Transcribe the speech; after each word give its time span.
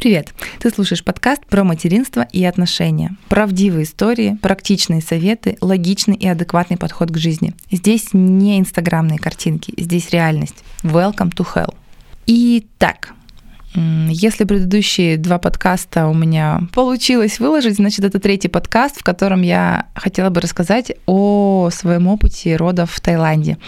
Привет! 0.00 0.32
Ты 0.60 0.70
слушаешь 0.70 1.04
подкаст 1.04 1.44
про 1.44 1.62
материнство 1.62 2.26
и 2.32 2.42
отношения. 2.42 3.18
Правдивые 3.28 3.84
истории, 3.84 4.38
практичные 4.40 5.02
советы, 5.02 5.58
логичный 5.60 6.16
и 6.16 6.26
адекватный 6.26 6.78
подход 6.78 7.10
к 7.10 7.18
жизни. 7.18 7.52
Здесь 7.70 8.14
не 8.14 8.58
инстаграмные 8.58 9.18
картинки, 9.18 9.74
здесь 9.76 10.08
реальность. 10.08 10.64
Welcome 10.82 11.34
to 11.34 11.46
hell. 11.54 11.74
Итак, 12.26 13.12
если 13.74 14.44
предыдущие 14.44 15.16
два 15.16 15.38
подкаста 15.38 16.06
у 16.06 16.14
меня 16.14 16.62
получилось 16.72 17.38
выложить, 17.38 17.76
значит, 17.76 18.04
это 18.04 18.18
третий 18.18 18.48
подкаст, 18.48 19.00
в 19.00 19.04
котором 19.04 19.42
я 19.42 19.86
хотела 19.94 20.30
бы 20.30 20.40
рассказать 20.40 20.92
о 21.06 21.70
своем 21.72 22.08
опыте 22.08 22.56
родов 22.56 22.90
в 22.90 23.00
Таиланде. 23.00 23.58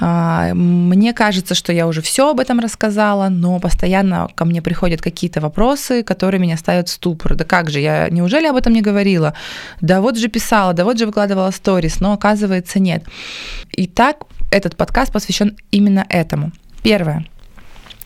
А, 0.00 0.52
мне 0.52 1.12
кажется, 1.12 1.54
что 1.54 1.72
я 1.72 1.86
уже 1.86 2.02
все 2.02 2.30
об 2.30 2.40
этом 2.40 2.60
рассказала, 2.60 3.28
но 3.28 3.58
постоянно 3.58 4.28
ко 4.34 4.44
мне 4.44 4.60
приходят 4.60 5.00
какие-то 5.00 5.40
вопросы, 5.40 6.02
которые 6.02 6.40
меня 6.40 6.56
ставят 6.56 6.88
в 6.88 6.92
ступор. 6.92 7.34
Да 7.34 7.44
как 7.44 7.70
же, 7.70 7.80
я 7.80 8.08
неужели 8.10 8.46
об 8.46 8.56
этом 8.56 8.72
не 8.72 8.82
говорила? 8.82 9.34
Да 9.80 10.00
вот 10.00 10.18
же 10.18 10.28
писала, 10.28 10.74
да 10.74 10.84
вот 10.84 10.98
же 10.98 11.06
выкладывала 11.06 11.50
сторис, 11.52 12.00
но 12.00 12.12
оказывается 12.12 12.80
нет. 12.80 13.04
И 13.70 13.86
так 13.86 14.24
этот 14.50 14.76
подкаст 14.76 15.12
посвящен 15.12 15.56
именно 15.70 16.04
этому. 16.08 16.52
Первое. 16.82 17.24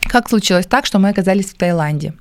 Как 0.08 0.28
случилось 0.28 0.66
так, 0.66 0.86
что 0.86 0.98
мы 0.98 1.08
оказались 1.08 1.46
в 1.46 1.54
Таиланде? 1.54 2.14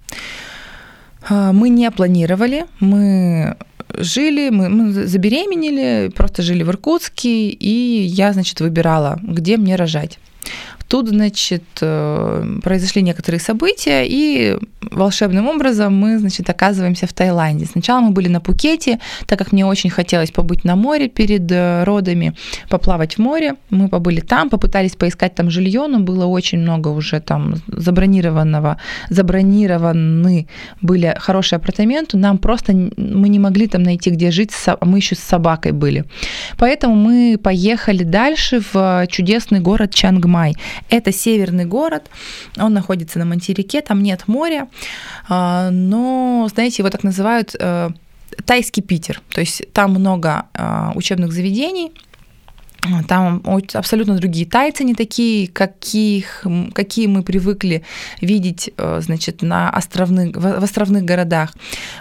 А, 1.28 1.52
мы 1.52 1.70
не 1.70 1.90
планировали, 1.92 2.66
мы 2.80 3.58
жили, 3.90 4.50
мы, 4.50 4.70
мы 4.70 4.92
забеременели, 5.08 6.10
просто 6.10 6.42
жили 6.42 6.64
в 6.64 6.70
Иркутске, 6.70 7.50
и 7.50 8.04
я, 8.04 8.34
значит, 8.34 8.60
выбирала, 8.60 9.20
где 9.22 9.58
мне 9.58 9.76
рожать. 9.76 10.20
Тут, 10.88 11.10
значит, 11.10 11.64
э, 11.82 12.60
произошли 12.64 13.02
некоторые 13.02 13.40
события, 13.40 14.06
и 14.06 14.58
волшебным 14.82 15.48
образом 15.48 15.96
мы, 15.96 16.20
значит, 16.20 16.50
оказываемся 16.50 17.08
в 17.08 17.14
Таиланде. 17.14 17.66
Сначала 17.66 18.02
мы 18.02 18.12
были 18.12 18.28
на 18.28 18.40
Пукете, 18.40 19.00
так 19.26 19.40
как 19.40 19.52
мне 19.52 19.66
очень 19.66 19.90
хотелось 19.90 20.32
побыть 20.32 20.64
на 20.64 20.76
море 20.76 21.08
перед 21.08 21.52
э, 21.52 21.84
родами, 21.84 22.34
поплавать 22.70 23.16
в 23.16 23.20
море. 23.20 23.56
Мы 23.70 23.90
побыли 23.90 24.20
там, 24.20 24.50
попытались 24.50 24.96
поискать 24.96 25.36
там 25.36 25.50
жилье, 25.50 25.88
но 25.88 26.00
было 26.00 26.26
очень 26.26 26.60
много 26.60 26.90
уже 26.90 27.20
там 27.20 27.56
забронированного, 27.68 28.78
забронированы 29.10 30.48
были 30.82 31.16
хорошие 31.20 31.58
апартаменты, 31.58 32.18
нам 32.18 32.38
просто 32.38 32.74
мы 32.74 33.30
не 33.30 33.40
могли 33.40 33.68
там 33.68 33.84
найти, 33.84 34.12
где 34.12 34.32
жить, 34.32 34.52
мы 34.82 34.98
еще 34.98 35.16
с 35.16 35.20
собакой 35.20 35.72
были. 35.72 36.06
Поэтому 36.58 36.96
мы 36.96 37.38
поехали 37.42 38.04
дальше 38.04 38.62
в 38.74 39.08
чудесный 39.10 39.60
город 39.60 39.94
Чангмай. 39.94 40.56
Это 40.90 41.12
северный 41.12 41.66
город, 41.66 42.10
он 42.58 42.74
находится 42.74 43.20
на 43.20 43.26
материке, 43.26 43.82
там 43.82 44.02
нет 44.04 44.28
моря, 44.28 44.68
а, 45.28 45.70
но, 45.72 46.48
знаете, 46.54 46.82
его 46.82 46.90
так 46.90 47.04
называют 47.04 47.56
э, 47.60 47.90
тайский 48.46 48.84
Питер. 48.84 49.22
То 49.30 49.42
есть 49.42 49.72
там 49.74 49.92
много 49.92 50.46
а, 50.54 50.92
учебных 50.96 51.32
заведений, 51.32 51.92
там 53.08 53.44
абсолютно 53.74 54.16
другие 54.16 54.46
тайцы, 54.46 54.84
не 54.84 54.96
такие, 54.96 55.48
каких, 55.48 56.46
какие 56.74 57.08
мы 57.08 57.24
привыкли 57.24 57.84
видеть, 58.22 58.72
э, 58.78 59.02
значит, 59.02 59.42
на 59.42 59.70
островных, 59.70 60.36
в 60.36 60.64
островных 60.64 61.04
городах. 61.04 61.54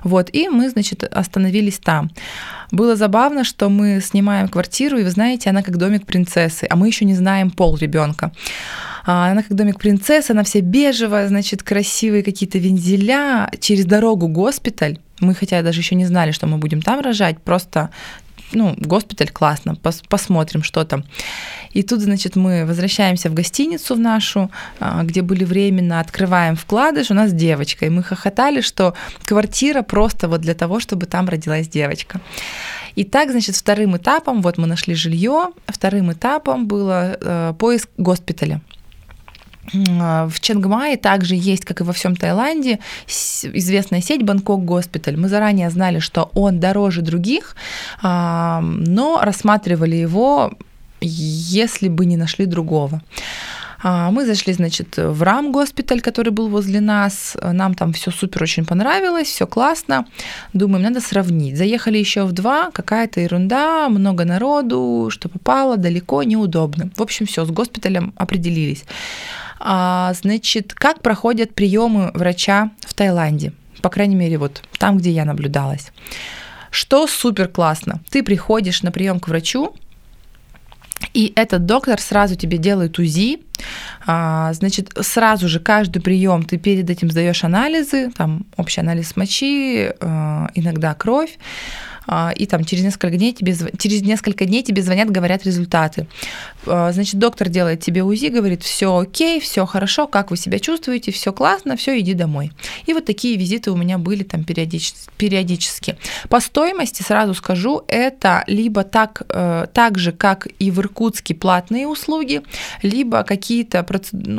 Вот, 0.02 0.30
и 0.32 0.48
мы, 0.48 0.70
значит, 0.70 1.04
остановились 1.04 1.78
там. 1.78 2.10
Было 2.70 2.96
забавно, 2.96 3.44
что 3.44 3.68
мы 3.68 4.00
снимаем 4.00 4.48
квартиру, 4.48 4.98
и 4.98 5.04
вы 5.04 5.10
знаете, 5.10 5.50
она 5.50 5.62
как 5.62 5.76
домик 5.76 6.06
принцессы, 6.06 6.66
а 6.68 6.76
мы 6.76 6.88
еще 6.88 7.04
не 7.04 7.14
знаем 7.14 7.50
пол 7.50 7.76
ребенка. 7.76 8.32
А, 9.06 9.30
она 9.30 9.42
как 9.42 9.54
домик 9.54 9.78
принцессы, 9.78 10.30
она 10.30 10.42
вся 10.44 10.60
бежевая, 10.60 11.28
значит, 11.28 11.62
красивые 11.62 12.22
какие-то 12.22 12.58
вензеля. 12.58 13.50
Через 13.60 13.84
дорогу 13.84 14.28
госпиталь. 14.28 14.98
Мы 15.20 15.34
хотя 15.34 15.62
даже 15.62 15.80
еще 15.80 15.94
не 15.94 16.06
знали, 16.06 16.32
что 16.32 16.46
мы 16.46 16.58
будем 16.58 16.82
там 16.82 17.00
рожать, 17.00 17.40
просто 17.40 17.90
ну, 18.54 18.74
госпиталь 18.78 19.30
классно, 19.30 19.74
пос 19.74 20.02
посмотрим, 20.08 20.62
что 20.62 20.84
там. 20.84 21.04
И 21.72 21.82
тут, 21.82 22.00
значит, 22.00 22.36
мы 22.36 22.64
возвращаемся 22.66 23.28
в 23.30 23.34
гостиницу 23.34 23.94
в 23.94 23.98
нашу, 23.98 24.50
а, 24.80 25.02
где 25.02 25.22
были 25.22 25.44
временно, 25.44 26.00
открываем 26.00 26.56
вкладыш, 26.56 27.10
у 27.10 27.14
нас 27.14 27.32
девочка, 27.32 27.86
и 27.86 27.90
мы 27.90 28.02
хохотали, 28.02 28.60
что 28.60 28.94
квартира 29.24 29.82
просто 29.82 30.28
вот 30.28 30.40
для 30.40 30.54
того, 30.54 30.80
чтобы 30.80 31.06
там 31.06 31.28
родилась 31.28 31.68
девочка. 31.68 32.20
И 32.96 33.04
так, 33.04 33.30
значит, 33.30 33.56
вторым 33.56 33.96
этапом, 33.96 34.42
вот 34.42 34.58
мы 34.58 34.66
нашли 34.66 34.94
жилье, 34.94 35.48
вторым 35.66 36.12
этапом 36.12 36.66
было 36.66 37.18
э, 37.20 37.54
поиск 37.58 37.88
госпиталя. 37.96 38.60
А, 40.00 40.28
в 40.28 40.40
Чангмае 40.40 40.96
также 40.96 41.34
есть, 41.34 41.64
как 41.64 41.80
и 41.80 41.84
во 41.84 41.92
всем 41.92 42.16
Таиланде, 42.16 42.78
известная 43.06 44.00
сеть 44.00 44.22
Бангкок 44.22 44.64
Госпиталь. 44.64 45.16
Мы 45.16 45.28
заранее 45.28 45.70
знали, 45.70 45.98
что 45.98 46.30
он 46.34 46.60
дороже 46.60 47.02
других, 47.02 47.56
а, 48.02 48.60
но 48.60 49.20
рассматривали 49.22 49.96
его, 49.96 50.52
если 51.00 51.88
бы 51.88 52.06
не 52.06 52.16
нашли 52.16 52.46
другого. 52.46 53.02
А, 53.86 54.10
мы 54.10 54.24
зашли, 54.24 54.54
значит, 54.54 54.96
в 54.96 55.22
Рам 55.22 55.52
госпиталь, 55.52 56.00
который 56.00 56.30
был 56.30 56.48
возле 56.48 56.80
нас. 56.80 57.36
Нам 57.42 57.74
там 57.74 57.92
все 57.92 58.10
супер 58.10 58.42
очень 58.42 58.64
понравилось, 58.64 59.28
все 59.28 59.46
классно. 59.46 60.06
Думаем, 60.54 60.84
надо 60.84 61.02
сравнить. 61.02 61.58
Заехали 61.58 61.98
еще 61.98 62.24
в 62.24 62.32
два, 62.32 62.70
какая-то 62.70 63.20
ерунда, 63.20 63.90
много 63.90 64.24
народу, 64.24 65.08
что 65.10 65.28
попало, 65.28 65.76
далеко, 65.76 66.22
неудобно. 66.22 66.90
В 66.96 67.02
общем, 67.02 67.26
все, 67.26 67.44
с 67.44 67.50
госпиталем 67.50 68.14
определились. 68.16 68.84
А, 69.60 70.14
значит, 70.14 70.72
как 70.72 71.02
проходят 71.02 71.54
приемы 71.54 72.10
врача 72.14 72.70
в 72.80 72.94
Таиланде? 72.94 73.52
По 73.82 73.90
крайней 73.90 74.16
мере, 74.16 74.38
вот 74.38 74.62
там, 74.78 74.96
где 74.96 75.10
я 75.10 75.26
наблюдалась. 75.26 75.92
Что 76.70 77.06
супер 77.06 77.48
классно. 77.48 78.00
Ты 78.08 78.22
приходишь 78.22 78.82
на 78.82 78.90
прием 78.90 79.20
к 79.20 79.28
врачу, 79.28 79.74
и 81.14 81.32
этот 81.36 81.64
доктор 81.64 82.00
сразу 82.00 82.34
тебе 82.34 82.58
делает 82.58 82.98
УЗИ, 82.98 83.38
а, 84.04 84.52
значит, 84.52 84.90
сразу 85.00 85.48
же 85.48 85.60
каждый 85.60 86.02
прием 86.02 86.42
ты 86.42 86.58
перед 86.58 86.90
этим 86.90 87.10
сдаешь 87.10 87.44
анализы, 87.44 88.10
там 88.16 88.46
общий 88.56 88.80
анализ 88.80 89.16
мочи, 89.16 89.92
а, 90.00 90.48
иногда 90.54 90.92
кровь, 90.94 91.38
и 92.36 92.46
там 92.46 92.64
через 92.64 92.84
несколько 92.84 93.16
дней 93.16 93.32
тебе, 93.32 93.56
через 93.78 94.02
несколько 94.02 94.44
дней 94.44 94.62
тебе 94.62 94.82
звонят, 94.82 95.10
говорят 95.10 95.44
результаты. 95.44 96.06
А, 96.66 96.92
значит, 96.92 97.18
доктор 97.18 97.48
делает 97.48 97.80
тебе 97.80 98.02
УЗИ, 98.02 98.26
говорит, 98.26 98.62
все 98.62 98.96
окей, 98.96 99.40
все 99.40 99.66
хорошо, 99.66 100.06
как 100.06 100.30
вы 100.30 100.36
себя 100.36 100.58
чувствуете, 100.58 101.12
все 101.12 101.32
классно, 101.32 101.76
все, 101.76 101.98
иди 101.98 102.14
домой. 102.14 102.52
И 102.86 102.92
вот 102.92 103.04
такие 103.04 103.36
визиты 103.36 103.70
у 103.70 103.76
меня 103.76 103.98
были 103.98 104.22
там 104.22 104.44
периодически. 104.44 105.96
По 106.28 106.40
стоимости 106.40 107.02
сразу 107.02 107.34
скажу, 107.34 107.82
это 107.88 108.44
либо 108.46 108.84
так, 108.84 109.22
э, 109.28 109.66
так 109.72 109.98
же, 109.98 110.12
как 110.12 110.48
и 110.58 110.70
в 110.70 110.80
Иркутске 110.80 111.34
платные 111.34 111.86
услуги, 111.86 112.42
либо 112.82 113.22
какие-то 113.22 113.86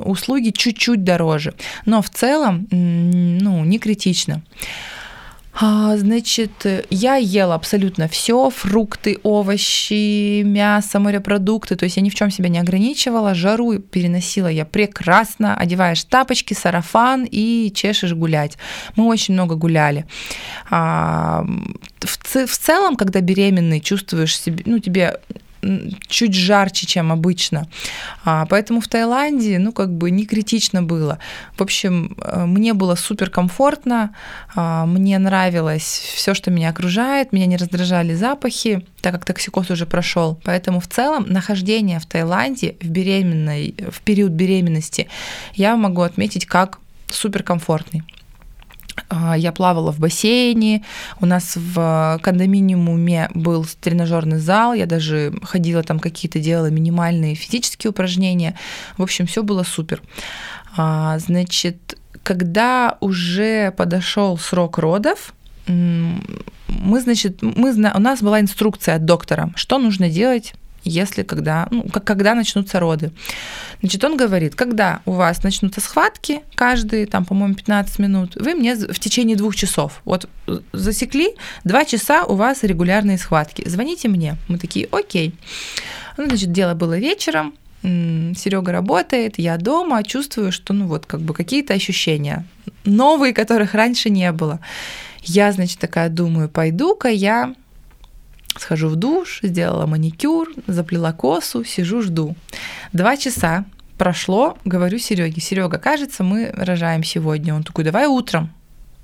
услуги 0.03 0.51
чуть-чуть 0.51 1.03
дороже. 1.03 1.53
Но 1.85 2.01
в 2.01 2.09
целом, 2.09 2.67
ну, 2.71 3.63
не 3.65 3.79
критично. 3.79 4.41
А, 5.57 5.95
значит, 5.95 6.65
я 6.89 7.15
ела 7.15 7.55
абсолютно 7.55 8.09
все, 8.09 8.49
фрукты, 8.49 9.19
овощи, 9.23 10.41
мясо, 10.41 10.99
морепродукты, 10.99 11.77
то 11.77 11.85
есть 11.85 11.95
я 11.95 12.03
ни 12.03 12.09
в 12.09 12.15
чем 12.15 12.29
себя 12.29 12.49
не 12.49 12.59
ограничивала, 12.59 13.33
жару 13.33 13.79
переносила 13.79 14.47
я 14.47 14.65
прекрасно, 14.65 15.55
одеваешь 15.55 16.03
тапочки, 16.03 16.53
сарафан 16.53 17.25
и 17.29 17.71
чешешь 17.73 18.13
гулять. 18.13 18.57
Мы 18.97 19.05
очень 19.05 19.33
много 19.33 19.55
гуляли. 19.55 20.05
А, 20.69 21.45
в, 22.01 22.45
в 22.47 22.57
целом, 22.57 22.97
когда 22.97 23.21
беременный, 23.21 23.79
чувствуешь 23.79 24.37
себе, 24.37 24.63
ну, 24.65 24.79
тебе 24.79 25.19
чуть 26.07 26.33
жарче, 26.33 26.85
чем 26.85 27.11
обычно. 27.11 27.67
А, 28.23 28.45
поэтому 28.45 28.81
в 28.81 28.87
Таиланде, 28.87 29.59
ну, 29.59 29.71
как 29.71 29.91
бы 29.91 30.11
не 30.11 30.25
критично 30.25 30.83
было. 30.83 31.19
В 31.57 31.61
общем, 31.61 32.17
э, 32.21 32.45
мне 32.45 32.73
было 32.73 32.95
супер 32.95 33.29
комфортно, 33.29 34.15
а, 34.55 34.85
мне 34.85 35.17
нравилось 35.19 36.13
все, 36.15 36.33
что 36.33 36.51
меня 36.51 36.69
окружает, 36.69 37.33
меня 37.33 37.45
не 37.45 37.57
раздражали 37.57 38.13
запахи, 38.13 38.85
так 39.01 39.13
как 39.13 39.25
токсикоз 39.25 39.71
уже 39.71 39.85
прошел. 39.85 40.39
Поэтому 40.43 40.79
в 40.79 40.87
целом 40.87 41.25
нахождение 41.27 41.99
в 41.99 42.05
Таиланде 42.05 42.75
в 42.81 42.89
беременной, 42.89 43.75
в 43.91 44.01
период 44.01 44.31
беременности 44.31 45.07
я 45.53 45.75
могу 45.75 46.01
отметить 46.01 46.45
как 46.45 46.79
суперкомфортный. 47.07 48.03
А, 49.15 49.37
я 49.37 49.51
плавала 49.51 49.91
в 49.91 49.99
бассейне, 49.99 50.83
у 51.21 51.25
нас 51.25 51.55
в 51.55 52.19
кондоминиуме 52.21 53.29
был 53.33 53.65
тренажерный 53.79 54.39
зал, 54.39 54.73
я 54.73 54.85
даже 54.85 55.33
ходила 55.43 55.83
там 55.83 55.99
какие-то, 55.99 56.39
делала 56.39 56.69
минимальные 56.69 57.35
физические 57.35 57.91
упражнения. 57.91 58.57
В 58.97 59.03
общем, 59.03 59.25
все 59.25 59.41
было 59.41 59.63
супер. 59.63 60.01
А, 60.75 61.17
значит, 61.19 61.97
когда 62.23 62.97
уже 62.99 63.71
подошел 63.71 64.37
срок 64.37 64.77
родов, 64.79 65.33
мы, 65.67 67.01
значит, 67.01 67.41
мы, 67.41 67.71
у 67.71 67.99
нас 67.99 68.21
была 68.21 68.41
инструкция 68.41 68.95
от 68.95 69.05
доктора, 69.05 69.51
что 69.55 69.77
нужно 69.77 70.09
делать 70.09 70.53
если 70.85 71.23
когда, 71.23 71.67
ну, 71.71 71.83
как, 71.83 72.05
когда 72.05 72.35
начнутся 72.35 72.79
роды. 72.79 73.11
Значит, 73.81 74.03
он 74.03 74.15
говорит, 74.15 74.55
когда 74.55 75.01
у 75.05 75.11
вас 75.11 75.43
начнутся 75.43 75.81
схватки, 75.81 76.41
каждые, 76.55 77.07
там, 77.07 77.25
по-моему, 77.25 77.55
15 77.55 77.99
минут, 77.99 78.35
вы 78.35 78.55
мне 78.55 78.75
в 78.75 78.99
течение 78.99 79.35
двух 79.35 79.55
часов, 79.55 80.01
вот 80.05 80.29
засекли, 80.71 81.35
два 81.63 81.85
часа 81.85 82.23
у 82.23 82.35
вас 82.35 82.63
регулярные 82.63 83.17
схватки, 83.17 83.67
звоните 83.67 84.07
мне. 84.07 84.37
Мы 84.47 84.57
такие, 84.57 84.87
окей. 84.91 85.33
Ну, 86.17 86.25
значит, 86.25 86.51
дело 86.51 86.75
было 86.75 86.97
вечером, 86.97 87.55
Серега 87.81 88.71
работает, 88.71 89.37
я 89.37 89.57
дома, 89.57 90.03
чувствую, 90.03 90.51
что, 90.51 90.73
ну, 90.73 90.87
вот, 90.87 91.05
как 91.05 91.21
бы 91.21 91.33
какие-то 91.33 91.73
ощущения 91.73 92.45
новые, 92.85 93.33
которых 93.33 93.73
раньше 93.73 94.09
не 94.09 94.31
было. 94.31 94.59
Я, 95.21 95.51
значит, 95.51 95.79
такая 95.79 96.09
думаю, 96.09 96.49
пойду-ка 96.49 97.09
я 97.09 97.55
схожу 98.57 98.89
в 98.89 98.95
душ, 98.95 99.39
сделала 99.43 99.85
маникюр, 99.85 100.49
заплела 100.67 101.11
косу, 101.13 101.63
сижу, 101.63 102.01
жду. 102.01 102.35
Два 102.93 103.17
часа 103.17 103.65
прошло, 103.97 104.57
говорю 104.65 104.97
Сереге, 104.97 105.41
Серега, 105.41 105.77
кажется, 105.77 106.23
мы 106.23 106.51
рожаем 106.53 107.03
сегодня. 107.03 107.55
Он 107.55 107.63
такой, 107.63 107.83
давай 107.83 108.07
утром. 108.07 108.49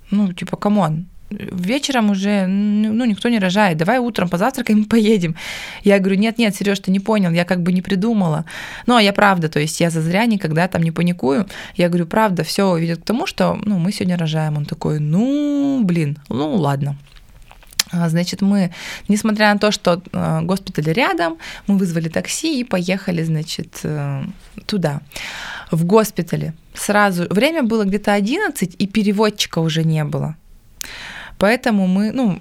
Ну, 0.09 0.33
типа, 0.33 0.57
come 0.57 0.85
on, 0.85 1.05
вечером 1.31 2.09
уже, 2.09 2.45
ну, 2.47 3.05
никто 3.05 3.29
не 3.29 3.39
рожает, 3.39 3.77
давай 3.77 3.99
утром 3.99 4.29
позавтракаем 4.29 4.83
и 4.83 4.87
поедем. 4.87 5.35
Я 5.83 5.99
говорю, 5.99 6.17
нет-нет, 6.17 6.55
Сереж, 6.55 6.79
ты 6.79 6.91
не 6.91 6.99
понял, 6.99 7.31
я 7.31 7.45
как 7.45 7.61
бы 7.61 7.71
не 7.71 7.81
придумала. 7.81 8.45
Ну, 8.85 8.95
а 8.95 9.01
я 9.01 9.13
правда, 9.13 9.49
то 9.49 9.59
есть 9.59 9.79
я 9.79 9.89
зазря 9.89 10.25
никогда 10.25 10.67
там 10.67 10.83
не 10.83 10.91
паникую. 10.91 11.47
Я 11.75 11.87
говорю, 11.87 12.05
правда, 12.05 12.43
все 12.43 12.75
ведет 12.77 13.01
к 13.01 13.05
тому, 13.05 13.25
что, 13.25 13.57
ну, 13.63 13.79
мы 13.79 13.91
сегодня 13.91 14.17
рожаем. 14.17 14.57
Он 14.57 14.65
такой, 14.65 14.99
ну, 14.99 15.81
блин, 15.83 16.17
ну, 16.29 16.55
ладно. 16.55 16.97
А, 17.91 18.09
значит, 18.09 18.41
мы, 18.41 18.71
несмотря 19.07 19.53
на 19.53 19.59
то, 19.59 19.71
что 19.71 20.01
а, 20.13 20.41
госпиталь 20.41 20.93
рядом, 20.93 21.37
мы 21.67 21.77
вызвали 21.77 22.09
такси 22.09 22.59
и 22.59 22.63
поехали, 22.63 23.23
значит, 23.23 23.79
э, 23.83 24.23
туда. 24.65 25.01
В 25.71 25.85
госпитале 25.85 26.53
сразу 26.73 27.27
время 27.29 27.63
было 27.63 27.83
где-то 27.83 28.13
11, 28.13 28.75
и 28.79 28.87
переводчика 28.87 29.59
уже 29.59 29.83
не 29.83 30.03
было. 30.03 30.35
Поэтому 31.37 31.87
мы, 31.87 32.11
ну, 32.11 32.39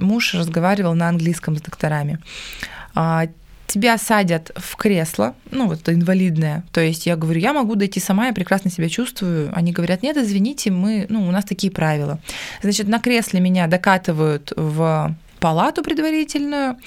муж 0.00 0.34
разговаривал 0.34 0.94
на 0.94 1.08
английском 1.08 1.56
с 1.56 1.62
докторами. 1.62 2.18
Тебя 3.66 3.98
садят 3.98 4.50
в 4.56 4.76
кресло, 4.76 5.34
ну 5.50 5.68
вот 5.68 5.88
инвалидное, 5.88 6.64
то 6.72 6.80
есть 6.80 7.06
я 7.06 7.16
говорю, 7.16 7.40
я 7.40 7.52
могу 7.52 7.74
дойти 7.74 7.98
сама, 7.98 8.26
я 8.26 8.32
прекрасно 8.32 8.70
себя 8.70 8.88
чувствую. 8.88 9.50
Они 9.54 9.72
говорят, 9.72 10.02
нет, 10.02 10.16
извините, 10.16 10.70
мы, 10.70 11.06
ну, 11.08 11.26
у 11.26 11.30
нас 11.30 11.44
такие 11.44 11.72
правила. 11.72 12.20
Значит, 12.62 12.88
на 12.88 13.00
кресле 13.00 13.40
меня 13.40 13.66
докатывают 13.66 14.52
в 14.54 15.16
палату 15.40 15.82
предварительную, 15.82 16.78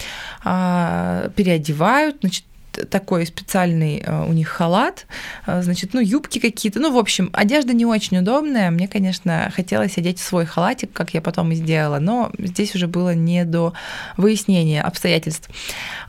а, 0.43 1.29
переодевают, 1.35 2.17
значит, 2.21 2.43
такой 2.85 3.25
специальный 3.25 4.03
э, 4.05 4.25
у 4.25 4.33
них 4.33 4.47
халат, 4.47 5.05
э, 5.45 5.61
значит, 5.61 5.93
ну, 5.93 5.99
юбки 5.99 6.39
какие-то. 6.39 6.79
Ну, 6.79 6.91
в 6.91 6.97
общем, 6.97 7.29
одежда 7.33 7.73
не 7.73 7.85
очень 7.85 8.17
удобная. 8.17 8.71
Мне, 8.71 8.87
конечно, 8.87 9.51
хотелось 9.55 9.97
одеть 9.97 10.19
свой 10.19 10.45
халатик, 10.45 10.91
как 10.93 11.13
я 11.13 11.21
потом 11.21 11.51
и 11.51 11.55
сделала, 11.55 11.99
но 11.99 12.31
здесь 12.37 12.75
уже 12.75 12.87
было 12.87 13.13
не 13.13 13.45
до 13.45 13.73
выяснения 14.17 14.81
обстоятельств. 14.81 15.49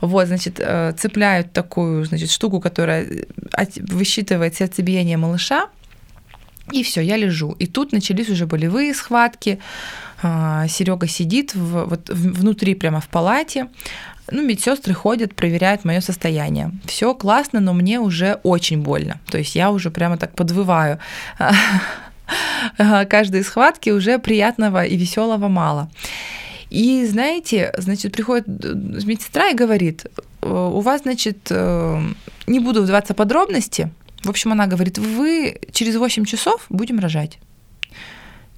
Вот, 0.00 0.26
значит, 0.26 0.58
э, 0.58 0.94
цепляют 0.98 1.52
такую, 1.52 2.04
значит, 2.04 2.30
штуку, 2.30 2.60
которая 2.60 3.06
высчитывает 3.76 4.54
сердцебиение 4.54 5.16
малыша, 5.16 5.68
и 6.72 6.82
все, 6.82 7.00
я 7.00 7.16
лежу. 7.16 7.52
И 7.58 7.66
тут 7.66 7.92
начались 7.92 8.28
уже 8.28 8.46
болевые 8.46 8.92
схватки. 8.92 9.58
Серега 10.20 11.06
сидит 11.06 11.54
в, 11.54 11.84
вот 11.86 12.10
внутри 12.10 12.74
прямо 12.74 13.00
в 13.00 13.08
палате, 13.08 13.68
ну, 14.30 14.42
медсестры 14.42 14.94
ходят, 14.94 15.34
проверяют 15.34 15.84
мое 15.84 16.00
состояние. 16.00 16.72
Все 16.84 17.14
классно, 17.14 17.60
но 17.60 17.72
мне 17.72 18.00
уже 18.00 18.38
очень 18.42 18.82
больно. 18.82 19.20
То 19.30 19.38
есть 19.38 19.54
я 19.54 19.70
уже 19.70 19.90
прямо 19.90 20.16
так 20.16 20.34
подвываю. 20.34 20.98
Каждой 23.08 23.42
схватки 23.42 23.90
уже 23.90 24.18
приятного 24.18 24.84
и 24.84 24.96
веселого 24.96 25.48
мало. 25.48 25.90
И 26.70 27.06
знаете, 27.06 27.72
значит, 27.78 28.12
приходит 28.12 28.46
медсестра 28.46 29.48
и 29.48 29.54
говорит, 29.54 30.06
у 30.42 30.80
вас, 30.80 31.02
значит, 31.02 31.48
э, 31.50 32.02
не 32.46 32.60
буду 32.60 32.82
вдаваться 32.82 33.14
подробности. 33.14 33.90
В 34.22 34.30
общем, 34.30 34.52
она 34.52 34.66
говорит, 34.66 34.98
вы 34.98 35.58
через 35.72 35.96
8 35.96 36.24
часов 36.24 36.66
будем 36.68 36.98
рожать. 36.98 37.38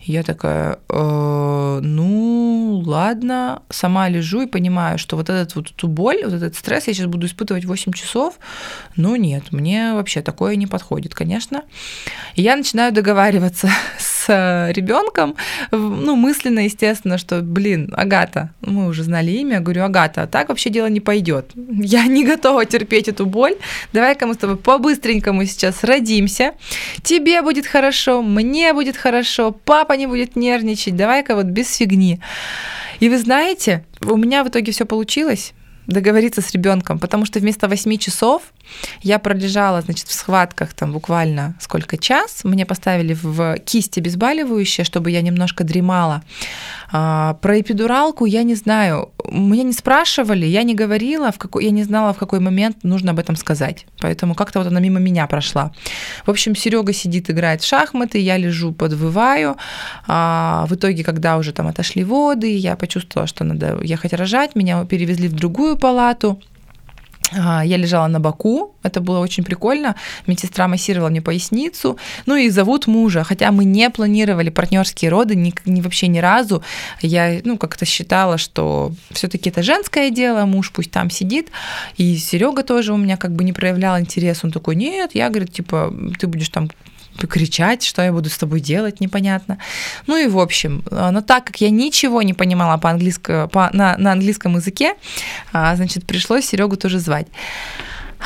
Я 0.02 0.22
такая, 0.22 0.78
э, 0.88 1.80
ну, 1.82 2.82
ладно, 2.86 3.62
сама 3.68 4.08
лежу 4.08 4.42
и 4.42 4.46
понимаю, 4.46 4.98
что 4.98 5.16
вот 5.16 5.28
этот 5.28 5.54
вот 5.54 5.70
эту 5.70 5.88
боль, 5.88 6.24
вот 6.24 6.32
этот 6.32 6.56
стресс 6.56 6.86
я 6.86 6.94
сейчас 6.94 7.06
буду 7.06 7.26
испытывать 7.26 7.66
8 7.66 7.92
часов. 7.92 8.38
Ну, 8.96 9.16
нет, 9.16 9.52
мне 9.52 9.92
вообще 9.92 10.22
такое 10.22 10.56
не 10.56 10.66
подходит, 10.66 11.14
конечно. 11.14 11.64
И 12.34 12.42
я 12.42 12.56
начинаю 12.56 12.92
договариваться 12.92 13.68
с 13.98 14.70
ребенком, 14.72 15.36
ну, 15.70 16.16
мысленно, 16.16 16.60
естественно, 16.60 17.18
что, 17.18 17.42
блин, 17.42 17.92
Агата, 17.96 18.54
мы 18.62 18.86
уже 18.86 19.02
знали 19.02 19.30
имя, 19.32 19.60
говорю, 19.60 19.84
Агата, 19.84 20.26
так 20.26 20.48
вообще 20.48 20.70
дело 20.70 20.86
не 20.86 21.00
пойдет. 21.00 21.50
Я 21.54 22.06
не 22.06 22.24
готова 22.24 22.64
терпеть 22.64 23.08
эту 23.08 23.26
боль. 23.26 23.56
Давай-ка 23.92 24.26
мы 24.26 24.34
с 24.34 24.38
тобой 24.38 24.56
по-быстренькому 24.56 25.44
сейчас 25.44 25.84
родимся. 25.84 26.54
Тебе 27.02 27.42
будет 27.42 27.66
хорошо, 27.66 28.22
мне 28.22 28.72
будет 28.72 28.96
хорошо, 28.96 29.52
папа 29.52 29.89
не 29.96 30.06
будет 30.06 30.36
нервничать, 30.36 30.96
давай-ка 30.96 31.34
вот 31.34 31.46
без 31.46 31.74
фигни. 31.76 32.20
И 33.00 33.08
вы 33.08 33.18
знаете, 33.18 33.84
у 34.02 34.16
меня 34.16 34.44
в 34.44 34.48
итоге 34.48 34.72
все 34.72 34.84
получилось 34.84 35.52
договориться 35.86 36.40
с 36.40 36.50
ребенком, 36.52 36.98
потому 36.98 37.24
что 37.24 37.38
вместо 37.38 37.68
8 37.68 37.96
часов 37.96 38.42
я 39.02 39.18
пролежала, 39.18 39.80
значит, 39.80 40.08
в 40.08 40.12
схватках 40.12 40.74
там 40.74 40.92
буквально 40.92 41.54
сколько 41.60 41.96
час. 41.96 42.44
Мне 42.44 42.66
поставили 42.66 43.14
в 43.14 43.58
кисть 43.58 43.98
обезболивающее, 43.98 44.84
чтобы 44.84 45.10
я 45.10 45.22
немножко 45.22 45.64
дремала. 45.64 46.22
А, 46.92 47.34
про 47.34 47.60
эпидуралку 47.60 48.26
я 48.26 48.42
не 48.42 48.54
знаю. 48.54 49.10
Меня 49.30 49.62
не 49.62 49.72
спрашивали, 49.72 50.46
я 50.46 50.62
не 50.62 50.74
говорила, 50.74 51.30
в 51.30 51.38
какой, 51.38 51.64
я 51.64 51.70
не 51.70 51.84
знала, 51.84 52.12
в 52.12 52.18
какой 52.18 52.40
момент 52.40 52.82
нужно 52.82 53.12
об 53.12 53.18
этом 53.18 53.36
сказать. 53.36 53.86
Поэтому 54.00 54.34
как-то 54.34 54.58
вот 54.58 54.68
она 54.68 54.80
мимо 54.80 54.98
меня 54.98 55.26
прошла. 55.26 55.72
В 56.26 56.30
общем, 56.30 56.56
Серега 56.56 56.92
сидит, 56.92 57.30
играет 57.30 57.62
в 57.62 57.66
шахматы, 57.66 58.18
я 58.18 58.36
лежу, 58.36 58.72
подвываю. 58.72 59.56
А, 60.06 60.66
в 60.68 60.74
итоге, 60.74 61.04
когда 61.04 61.36
уже 61.36 61.52
там 61.52 61.68
отошли 61.68 62.04
воды, 62.04 62.56
я 62.56 62.76
почувствовала, 62.76 63.26
что 63.26 63.44
надо 63.44 63.78
ехать 63.82 64.12
рожать, 64.12 64.56
меня 64.56 64.84
перевезли 64.84 65.28
в 65.28 65.34
другую 65.34 65.76
палату. 65.76 66.40
А, 67.32 67.64
я 67.64 67.76
лежала 67.76 68.08
на 68.08 68.20
боку, 68.20 68.74
это 68.82 69.00
было 69.00 69.18
очень 69.20 69.44
прикольно. 69.44 69.94
Медсестра 70.26 70.68
массировала 70.68 71.10
мне 71.10 71.22
поясницу. 71.22 71.96
Ну 72.26 72.36
и 72.36 72.50
зовут 72.50 72.86
мужа, 72.86 73.24
хотя 73.24 73.52
мы 73.52 73.64
не 73.64 73.88
планировали 73.90 74.50
партнерские 74.50 75.10
роды 75.10 75.36
ни, 75.36 75.52
ни 75.64 75.80
вообще 75.80 76.08
ни 76.08 76.18
разу. 76.18 76.62
Я 77.00 77.40
ну 77.44 77.56
как-то 77.58 77.84
считала, 77.84 78.38
что 78.38 78.92
все-таки 79.10 79.50
это 79.50 79.62
женское 79.62 80.10
дело, 80.10 80.44
муж 80.46 80.72
пусть 80.72 80.90
там 80.90 81.10
сидит. 81.10 81.48
И 81.96 82.16
Серега 82.16 82.62
тоже 82.62 82.92
у 82.92 82.96
меня 82.96 83.16
как 83.16 83.32
бы 83.32 83.44
не 83.44 83.52
проявлял 83.52 83.98
интерес. 83.98 84.40
Он 84.44 84.50
такой, 84.50 84.76
нет, 84.76 85.10
я, 85.14 85.28
говорит, 85.28 85.52
типа, 85.52 85.94
ты 86.18 86.26
будешь 86.26 86.48
там 86.48 86.70
кричать, 87.28 87.82
что 87.82 88.02
я 88.02 88.12
буду 88.12 88.28
с 88.28 88.38
тобой 88.38 88.60
делать, 88.60 89.00
непонятно. 89.00 89.58
Ну 90.06 90.16
и 90.16 90.28
в 90.28 90.38
общем, 90.38 90.82
э, 90.90 91.10
но 91.10 91.20
так 91.20 91.44
как 91.44 91.60
я 91.60 91.70
ничего 91.70 92.22
не 92.22 92.34
понимала 92.34 92.78
по 92.78 92.90
английскому, 92.90 93.48
по, 93.48 93.70
на, 93.72 93.96
на 93.98 94.12
английском 94.12 94.56
языке, 94.56 94.94
а, 95.52 95.76
значит, 95.76 96.06
пришлось 96.06 96.46
Серегу 96.46 96.76
тоже 96.76 96.98
звать. 96.98 97.26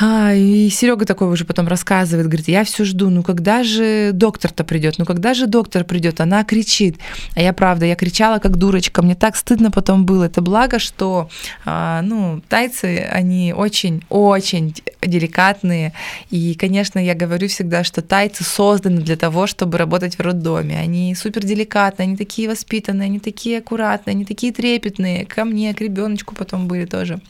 А, 0.00 0.34
и 0.34 0.68
Серега 0.70 1.04
такой 1.06 1.28
уже 1.28 1.44
потом 1.44 1.68
рассказывает, 1.68 2.26
говорит, 2.26 2.48
я 2.48 2.64
все 2.64 2.84
жду, 2.84 3.10
ну 3.10 3.22
когда 3.22 3.62
же 3.62 4.10
доктор-то 4.12 4.64
придет, 4.64 4.96
ну 4.98 5.04
когда 5.04 5.34
же 5.34 5.46
доктор 5.46 5.84
придет, 5.84 6.20
она 6.20 6.42
кричит. 6.42 6.98
А 7.36 7.40
я 7.40 7.52
правда, 7.52 7.86
я 7.86 7.94
кричала 7.94 8.38
как 8.40 8.56
дурочка, 8.56 9.02
мне 9.02 9.14
так 9.14 9.36
стыдно 9.36 9.70
потом 9.70 10.04
было. 10.04 10.24
Это 10.24 10.42
благо, 10.42 10.80
что, 10.80 11.28
а, 11.64 12.02
ну, 12.02 12.42
тайцы, 12.48 13.06
они 13.10 13.52
очень-очень 13.52 14.74
деликатные. 15.00 15.92
И, 16.30 16.54
конечно, 16.54 16.98
я 16.98 17.14
говорю 17.14 17.46
всегда, 17.48 17.84
что 17.84 18.02
тайцы 18.02 18.42
созданы 18.42 19.00
для 19.00 19.16
того, 19.16 19.46
чтобы 19.46 19.78
работать 19.78 20.18
в 20.18 20.20
роддоме. 20.20 20.78
Они 20.78 21.14
супер 21.14 21.44
деликатные, 21.44 22.06
они 22.06 22.16
такие 22.16 22.48
воспитанные, 22.48 23.06
они 23.06 23.20
такие 23.20 23.58
аккуратные, 23.58 24.14
они 24.14 24.24
такие 24.24 24.52
трепетные. 24.52 25.24
Ко 25.24 25.44
мне, 25.44 25.72
к 25.72 25.80
ребеночку 25.80 26.34
потом 26.34 26.66
были 26.66 26.84
тоже. 26.84 27.20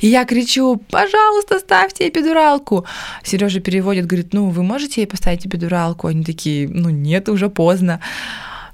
И 0.00 0.08
я 0.08 0.24
кричу, 0.24 0.80
пожалуйста, 0.90 1.58
ставьте 1.58 2.08
эпидуралку. 2.08 2.84
Сережа 3.22 3.60
переводит, 3.60 4.06
говорит, 4.06 4.34
ну, 4.34 4.48
вы 4.50 4.62
можете 4.62 5.00
ей 5.00 5.06
поставить 5.06 5.46
эпидуралку? 5.46 6.08
Они 6.08 6.24
такие, 6.24 6.68
ну, 6.68 6.90
нет, 6.90 7.28
уже 7.28 7.48
поздно. 7.48 8.00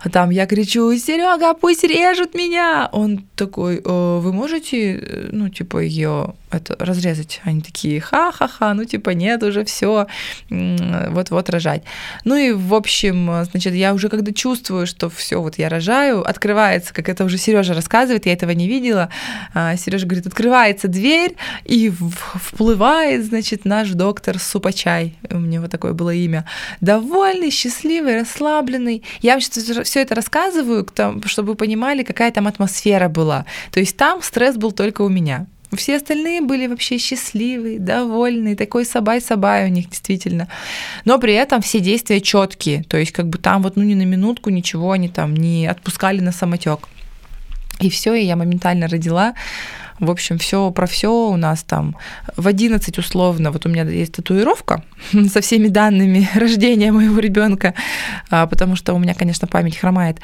А 0.03 0.09
там 0.09 0.31
я 0.31 0.47
кричу, 0.47 0.97
Серега, 0.97 1.55
пусть 1.55 1.85
режут 1.85 2.35
меня. 2.35 2.89
Он 2.93 3.27
такой, 3.37 3.83
«Э, 3.85 4.19
вы 4.19 4.33
можете, 4.33 4.97
э, 4.97 5.29
ну, 5.33 5.49
типа, 5.49 5.79
ее 5.79 6.35
это 6.51 6.77
разрезать. 6.79 7.41
Они 7.45 7.61
такие, 7.61 8.01
ха-ха-ха, 8.01 8.75
ну 8.75 8.85
типа 8.85 9.11
нет, 9.11 9.43
уже 9.43 9.65
все, 9.65 10.07
вот-вот 10.49 11.51
рожать. 11.51 11.83
Ну 12.25 12.37
и 12.37 12.53
в 12.53 12.75
общем, 12.75 13.45
значит, 13.51 13.75
я 13.75 13.95
уже 13.95 14.09
когда 14.09 14.33
чувствую, 14.33 14.87
что 14.87 15.09
все, 15.09 15.41
вот 15.41 15.59
я 15.59 15.69
рожаю, 15.69 16.29
открывается, 16.29 16.93
как 16.93 17.09
это 17.09 17.25
уже 17.25 17.39
Сережа 17.39 17.75
рассказывает, 17.75 18.27
я 18.27 18.33
этого 18.33 18.51
не 18.51 18.69
видела. 18.69 19.11
А, 19.55 19.77
Сережа 19.77 20.07
говорит, 20.07 20.27
открывается 20.27 20.89
дверь 20.89 21.37
и 21.65 21.91
вплывает, 21.91 23.25
значит, 23.25 23.65
наш 23.65 23.91
доктор 23.91 24.39
Супачай, 24.39 25.17
у 25.31 25.39
него 25.39 25.69
такое 25.69 25.93
было 25.93 26.11
имя, 26.13 26.47
довольный, 26.81 27.51
счастливый, 27.51 28.21
расслабленный. 28.21 29.05
Я 29.21 29.33
вам 29.33 29.41
все 29.91 30.03
это 30.03 30.15
рассказываю, 30.15 30.87
чтобы 31.27 31.49
вы 31.49 31.55
понимали, 31.57 32.05
какая 32.05 32.31
там 32.31 32.47
атмосфера 32.47 33.09
была. 33.09 33.45
То 33.73 33.81
есть 33.81 33.97
там 33.97 34.23
стресс 34.23 34.57
был 34.57 34.71
только 34.71 35.03
у 35.03 35.09
меня. 35.09 35.47
Все 35.73 35.97
остальные 35.97 36.41
были 36.41 36.69
вообще 36.69 36.99
счастливые, 36.99 37.79
довольные, 37.81 38.57
такой 38.57 38.85
сабай-сабай 38.85 39.67
у 39.67 39.69
них 39.69 39.89
действительно. 39.89 40.49
Но 41.05 41.19
при 41.19 41.35
этом 41.35 41.61
все 41.61 41.81
действия 41.81 42.21
четкие, 42.21 42.85
то 42.85 42.97
есть 42.97 43.13
как 43.13 43.29
бы 43.29 43.39
там 43.39 43.63
вот 43.63 43.77
ну 43.77 43.83
ни 43.83 43.95
на 43.95 44.05
минутку 44.05 44.51
ничего 44.51 44.93
они 44.93 45.09
там 45.09 45.35
не 45.35 45.67
отпускали 45.67 46.21
на 46.21 46.33
самотек. 46.33 46.89
И 47.81 47.89
все, 47.89 48.15
и 48.15 48.25
я 48.25 48.37
моментально 48.37 48.89
родила. 48.89 49.35
В 50.01 50.11
общем, 50.11 50.39
все 50.39 50.71
про 50.71 50.87
все 50.87 51.13
у 51.13 51.37
нас 51.37 51.63
там 51.63 51.97
в 52.37 52.47
11 52.47 52.99
условно. 52.99 53.51
Вот 53.51 53.67
у 53.67 53.69
меня 53.69 53.85
есть 53.85 54.13
татуировка 54.13 54.83
со 55.33 55.41
всеми 55.41 55.69
данными 55.69 56.29
рождения 56.35 56.91
моего 56.91 57.19
ребенка, 57.19 57.75
а, 58.31 58.47
потому 58.47 58.77
что 58.77 58.95
у 58.95 58.99
меня, 58.99 59.15
конечно, 59.15 59.47
память 59.47 59.77
хромает. 59.77 60.19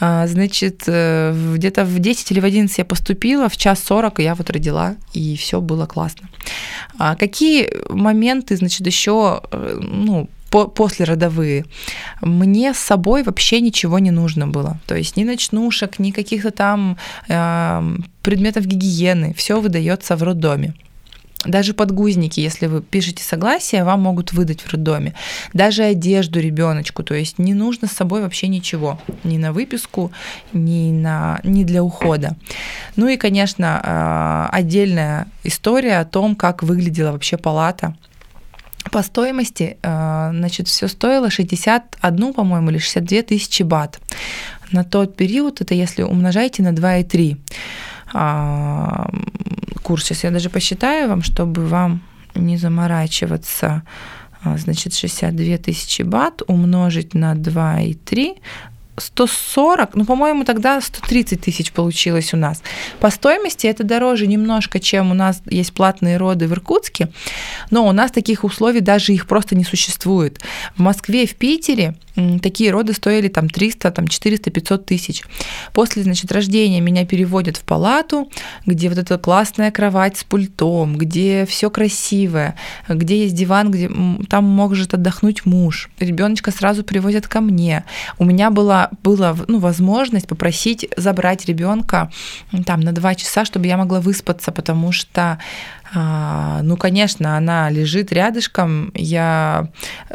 А, 0.00 0.26
значит, 0.26 0.84
э, 0.86 1.34
где-то 1.54 1.84
в 1.84 1.98
10 1.98 2.32
или 2.32 2.40
в 2.40 2.44
11 2.44 2.78
я 2.78 2.84
поступила, 2.84 3.48
в 3.48 3.56
час 3.56 3.82
40 3.84 4.20
я 4.20 4.34
вот 4.34 4.48
родила, 4.48 4.96
и 5.12 5.36
все 5.36 5.60
было 5.60 5.84
классно. 5.86 6.28
А 6.98 7.14
какие 7.14 7.70
моменты, 7.90 8.56
значит, 8.56 8.86
еще, 8.86 9.42
э, 9.52 9.78
ну, 9.80 10.28
по 10.50 10.66
послеродовые, 10.66 11.64
мне 12.20 12.74
с 12.74 12.78
собой 12.78 13.22
вообще 13.22 13.60
ничего 13.60 13.98
не 13.98 14.10
нужно 14.10 14.48
было. 14.48 14.78
То 14.86 14.96
есть 14.96 15.16
ни 15.16 15.24
ночнушек, 15.24 15.98
ни 15.98 16.10
каких-то 16.10 16.50
там 16.50 16.96
э, 17.28 17.96
предметов 18.22 18.66
гигиены. 18.66 19.32
Все 19.34 19.60
выдается 19.60 20.16
в 20.16 20.22
роддоме. 20.22 20.74
Даже 21.46 21.72
подгузники, 21.72 22.38
если 22.38 22.66
вы 22.66 22.82
пишете 22.82 23.24
согласие, 23.24 23.82
вам 23.82 24.02
могут 24.02 24.32
выдать 24.32 24.60
в 24.60 24.70
роддоме. 24.70 25.14
Даже 25.54 25.84
одежду 25.84 26.38
ребеночку, 26.38 27.02
то 27.02 27.14
есть 27.14 27.38
не 27.38 27.54
нужно 27.54 27.88
с 27.88 27.92
собой 27.92 28.20
вообще 28.20 28.46
ничего, 28.48 29.00
ни 29.24 29.38
на 29.38 29.52
выписку, 29.52 30.12
ни, 30.52 30.90
на, 30.90 31.40
ни 31.42 31.64
для 31.64 31.82
ухода. 31.82 32.36
Ну 32.96 33.08
и, 33.08 33.16
конечно, 33.16 33.80
э, 34.52 34.54
отдельная 34.54 35.28
история 35.42 36.00
о 36.00 36.04
том, 36.04 36.34
как 36.34 36.62
выглядела 36.62 37.12
вообще 37.12 37.38
палата 37.38 37.94
по 38.90 39.02
стоимости, 39.02 39.76
э, 39.82 40.30
значит, 40.32 40.68
все 40.68 40.88
стоило 40.88 41.30
61, 41.30 42.32
по-моему, 42.32 42.70
или 42.70 42.78
62 42.78 43.22
тысячи 43.22 43.62
бат. 43.62 44.00
На 44.72 44.84
тот 44.84 45.16
период, 45.16 45.60
это 45.60 45.74
если 45.74 46.02
умножаете 46.02 46.62
на 46.62 46.72
2,3 46.72 47.36
а, 48.12 49.10
курс. 49.82 50.04
Сейчас 50.04 50.24
я 50.24 50.30
даже 50.30 50.50
посчитаю 50.50 51.08
вам, 51.08 51.22
чтобы 51.22 51.66
вам 51.66 52.02
не 52.34 52.56
заморачиваться. 52.56 53.82
А, 54.42 54.56
значит, 54.56 54.94
62 54.94 55.58
тысячи 55.58 56.02
бат 56.02 56.42
умножить 56.46 57.14
на 57.14 57.34
2,3 57.34 58.38
140, 59.00 59.96
ну, 59.96 60.04
по-моему, 60.04 60.44
тогда 60.44 60.80
130 60.80 61.40
тысяч 61.40 61.72
получилось 61.72 62.32
у 62.34 62.36
нас. 62.36 62.62
По 63.00 63.10
стоимости 63.10 63.66
это 63.66 63.84
дороже 63.84 64.26
немножко, 64.26 64.78
чем 64.78 65.10
у 65.10 65.14
нас 65.14 65.42
есть 65.46 65.72
платные 65.72 66.16
роды 66.16 66.46
в 66.46 66.52
Иркутске, 66.52 67.08
но 67.70 67.86
у 67.86 67.92
нас 67.92 68.10
таких 68.10 68.44
условий 68.44 68.80
даже 68.80 69.12
их 69.12 69.26
просто 69.26 69.56
не 69.56 69.64
существует. 69.64 70.40
В 70.76 70.80
Москве 70.80 71.26
в 71.26 71.34
Питере 71.34 71.94
такие 72.42 72.70
роды 72.70 72.92
стоили 72.92 73.28
там 73.28 73.48
300, 73.48 73.90
там 73.90 74.08
400, 74.08 74.50
500 74.50 74.86
тысяч. 74.86 75.22
После, 75.72 76.02
значит, 76.02 76.32
рождения 76.32 76.80
меня 76.80 77.04
переводят 77.06 77.56
в 77.56 77.62
палату, 77.62 78.30
где 78.66 78.88
вот 78.88 78.98
эта 78.98 79.18
классная 79.18 79.70
кровать 79.70 80.16
с 80.18 80.24
пультом, 80.24 80.96
где 80.96 81.46
все 81.46 81.70
красивое, 81.70 82.54
где 82.88 83.22
есть 83.22 83.34
диван, 83.34 83.70
где 83.70 83.90
там 84.28 84.44
может 84.44 84.94
отдохнуть 84.94 85.46
муж. 85.46 85.90
Ребеночка 85.98 86.50
сразу 86.50 86.84
привозят 86.84 87.28
ко 87.28 87.40
мне. 87.40 87.84
У 88.18 88.24
меня 88.24 88.50
была, 88.50 88.90
была 89.02 89.36
ну, 89.48 89.58
возможность 89.58 90.26
попросить 90.26 90.88
забрать 90.96 91.46
ребенка 91.46 92.10
там 92.66 92.80
на 92.80 92.92
два 92.92 93.14
часа, 93.14 93.44
чтобы 93.44 93.66
я 93.66 93.76
могла 93.76 94.00
выспаться, 94.00 94.52
потому 94.52 94.92
что 94.92 95.38
ну, 95.92 96.76
конечно, 96.76 97.36
она 97.36 97.68
лежит 97.70 98.12
рядышком, 98.12 98.92
я 98.94 99.68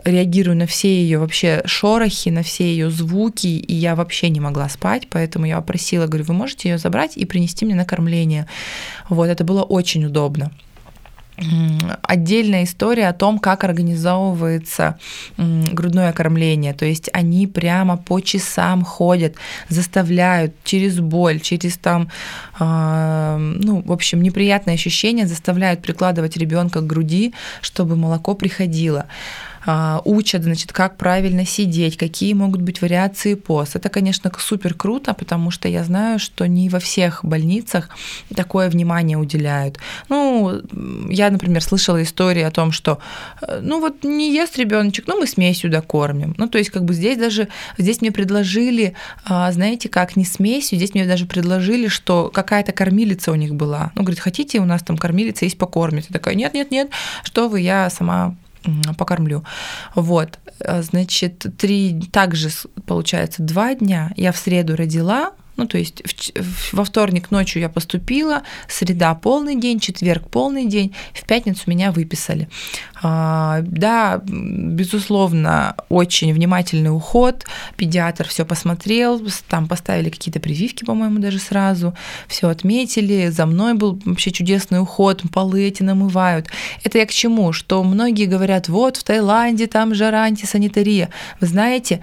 реагирую 0.04 0.56
на 0.56 0.68
все 0.68 0.88
ее 0.88 1.20
вообще 1.20 1.64
шорохи, 1.66 2.30
на 2.30 2.44
все 2.44 2.66
ее 2.66 2.90
звуки, 2.90 3.48
и 3.48 3.74
я 3.74 3.96
вообще 3.96 4.30
не 4.30 4.40
могла 4.40 4.70
спать, 4.70 5.08
поэтому 5.10 5.46
я 5.46 5.58
попросила, 5.58 6.08
говорю, 6.08 6.26
вы 6.26 6.34
можете 6.34 6.70
ее 6.70 6.78
забрать 6.78 7.18
и 7.18 7.26
принести 7.26 7.66
мне 7.66 7.76
на 7.76 7.86
кормление. 7.86 8.48
Вот, 9.10 9.28
это 9.28 9.44
было 9.44 9.64
очень 9.64 10.06
удобно 10.06 10.52
отдельная 12.02 12.64
история 12.64 13.08
о 13.10 13.14
том, 13.14 13.40
как 13.40 13.64
организовывается 13.64 14.98
грудное 15.38 16.14
кормление. 16.14 16.74
То 16.74 16.86
есть 16.86 17.10
они 17.14 17.48
прямо 17.48 17.98
по 17.98 18.20
часам 18.22 18.84
ходят, 18.84 19.36
заставляют 19.70 20.54
через 20.64 21.00
боль, 21.00 21.40
через 21.40 21.78
там, 21.78 22.10
а, 22.60 23.38
ну, 23.38 23.82
в 23.82 23.92
общем, 23.92 24.22
неприятные 24.22 24.76
ощущения, 24.76 25.28
заставляют 25.28 25.82
прикладывать 25.82 26.38
ребенка 26.38 26.82
к 26.82 26.88
груди, 26.88 27.34
чтобы 27.62 27.96
молоко 27.96 28.34
приходило. 28.34 29.06
А, 29.66 30.02
учат, 30.06 30.44
значит, 30.44 30.72
как 30.72 30.98
правильно 30.98 31.46
сидеть, 31.46 31.98
какие 31.98 32.34
могут 32.34 32.62
быть 32.62 32.82
вариации 32.82 33.34
поз. 33.34 33.76
Это, 33.76 33.90
конечно, 33.90 34.32
супер 34.38 34.74
круто, 34.74 35.14
потому 35.14 35.52
что 35.52 35.68
я 35.68 35.84
знаю, 35.84 36.20
что 36.20 36.48
не 36.48 36.70
во 36.70 36.80
всех 36.80 37.24
больницах 37.24 37.90
такое 38.36 38.70
внимание 38.70 39.18
уделяют. 39.18 39.80
Ну, 40.10 40.62
я, 41.10 41.30
например, 41.32 41.64
слышала 41.64 42.02
истории 42.04 42.44
о 42.44 42.52
том, 42.52 42.72
что, 42.72 43.00
э, 43.42 43.60
ну 43.62 43.80
вот 43.80 44.04
не 44.04 44.34
ест 44.34 44.58
ребеночек, 44.58 45.08
ну 45.08 45.20
мы 45.20 45.28
смесью 45.28 45.72
докормим. 45.72 46.36
Ну, 46.38 46.48
то 46.48 46.58
есть 46.58 46.70
как 46.70 46.86
бы 46.86 46.94
здесь 46.94 47.18
даже, 47.18 47.48
здесь 47.78 48.02
мне 48.02 48.12
предложили, 48.12 48.94
а, 49.26 49.52
знаете, 49.52 49.90
как 49.90 50.16
не 50.16 50.26
смесью, 50.26 50.78
здесь 50.78 50.94
мне 50.94 51.06
даже 51.06 51.26
предложили, 51.26 51.88
что 51.88 52.30
какая-то 52.32 52.72
кормилица 52.72 53.32
у 53.32 53.36
них 53.36 53.56
была. 53.56 53.92
Ну, 53.96 54.04
говорит, 54.04 54.20
хотите, 54.20 54.60
у 54.60 54.66
нас 54.66 54.84
там 54.84 54.98
кормилица 54.98 55.46
есть 55.46 55.58
покормить. 55.58 56.06
Я 56.10 56.14
такая, 56.14 56.36
нет, 56.36 56.54
нет, 56.54 56.72
нет, 56.72 56.90
что 57.24 57.50
вы, 57.50 57.62
я 57.62 57.90
сама 57.90 58.36
покормлю. 58.98 59.44
Вот, 59.96 60.40
э, 60.60 60.82
значит, 60.82 61.46
три, 61.58 62.02
также 62.12 62.50
получается 62.86 63.42
два 63.44 63.76
дня. 63.76 64.12
Я 64.16 64.32
в 64.32 64.38
среду 64.38 64.76
родила, 64.76 65.32
ну, 65.58 65.68
то 65.68 65.78
есть 65.78 66.04
во 66.72 66.84
вторник 66.84 67.32
ночью 67.32 67.62
я 67.62 67.70
поступила, 67.70 68.44
среда 68.68 69.16
полный 69.16 69.56
день, 69.56 69.80
четверг 69.80 70.30
полный 70.30 70.66
день, 70.66 70.94
в 71.14 71.26
пятницу 71.26 71.62
меня 71.68 71.92
выписали. 71.92 72.50
А, 73.02 73.62
да, 73.62 74.22
безусловно, 74.26 75.76
очень 75.90 76.34
внимательный 76.34 76.96
уход, 76.96 77.46
педиатр 77.78 78.28
все 78.28 78.46
посмотрел, 78.46 79.22
там 79.48 79.68
поставили 79.68 80.10
какие-то 80.10 80.40
прививки, 80.40 80.84
по-моему, 80.84 81.20
даже 81.20 81.40
сразу, 81.40 81.94
все 82.28 82.50
отметили, 82.50 83.30
за 83.30 83.46
мной 83.46 83.76
был 83.76 84.02
вообще 84.06 84.32
чудесный 84.32 84.82
уход, 84.82 85.22
полы 85.34 85.66
эти 85.66 85.84
намывают. 85.84 86.48
Это 86.84 86.98
я 86.98 87.06
к 87.06 87.12
чему? 87.12 87.54
Что 87.54 87.84
многие 87.84 88.26
говорят, 88.26 88.70
вот 88.70 88.98
в 88.98 89.04
Таиланде 89.04 89.68
там 89.68 89.94
жара, 89.94 90.24
антисанитария. 90.24 91.10
Вы 91.40 91.48
знаете, 91.48 92.02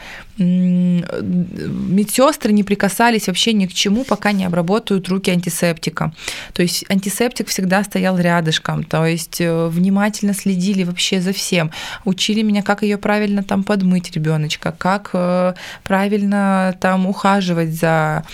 медсестры 1.92 2.52
не 2.52 2.62
прикасались 2.62 3.26
вообще 3.26 3.41
ни 3.50 3.66
к 3.66 3.72
чему, 3.72 4.04
пока 4.04 4.32
не 4.32 4.44
обработают 4.44 5.08
руки 5.08 5.30
антисептиком. 5.30 6.14
То 6.52 6.62
есть 6.62 6.84
антисептик 6.88 7.49
всегда 7.49 7.82
стоял 7.84 8.18
рядышком, 8.18 8.84
то 8.84 9.04
есть 9.04 9.40
э, 9.40 9.66
внимательно 9.66 10.34
следили 10.34 10.84
вообще 10.84 11.20
за 11.20 11.32
всем. 11.32 11.70
Учили 12.04 12.42
меня, 12.42 12.62
как 12.62 12.82
ее 12.82 12.99
правильно 12.99 13.42
там 13.42 13.64
подмыть 13.64 14.12
ребеночка, 14.12 14.72
как 14.76 15.11
э, 15.14 15.54
правильно 15.82 16.76
там 16.80 17.06
ухаживать 17.06 17.75
за 17.75 18.25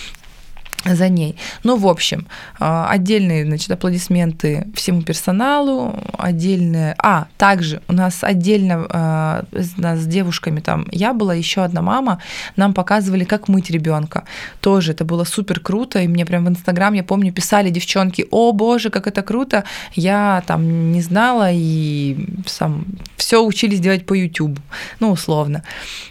за 0.94 1.08
ней. 1.08 1.36
Ну, 1.64 1.76
в 1.76 1.86
общем, 1.86 2.26
а, 2.58 2.88
отдельные, 2.90 3.44
значит, 3.44 3.70
аплодисменты 3.70 4.66
всему 4.74 5.02
персоналу, 5.02 5.94
отдельные... 6.18 6.94
А, 6.98 7.26
также 7.36 7.80
у 7.88 7.92
нас 7.92 8.22
отдельно 8.22 8.86
а, 8.90 9.44
с 9.52 10.06
девушками 10.06 10.60
там, 10.60 10.86
я 10.90 11.12
была, 11.12 11.34
еще 11.34 11.62
одна 11.62 11.82
мама, 11.82 12.20
нам 12.56 12.74
показывали, 12.74 13.24
как 13.24 13.48
мыть 13.48 13.70
ребенка. 13.70 14.24
Тоже 14.60 14.92
это 14.92 15.04
было 15.04 15.24
супер 15.24 15.60
круто, 15.60 16.00
и 16.00 16.08
мне 16.08 16.24
прям 16.24 16.44
в 16.44 16.48
Инстаграм, 16.48 16.94
я 16.94 17.02
помню, 17.02 17.32
писали 17.32 17.70
девчонки, 17.70 18.26
о 18.30 18.52
боже, 18.52 18.90
как 18.90 19.06
это 19.06 19.22
круто, 19.22 19.64
я 19.94 20.42
там 20.46 20.92
не 20.92 21.02
знала 21.02 21.50
и 21.52 22.16
сам 22.46 22.84
все 23.16 23.42
учились 23.42 23.80
делать 23.80 24.06
по 24.06 24.14
YouTube, 24.14 24.58
ну, 25.00 25.10
условно. 25.10 25.62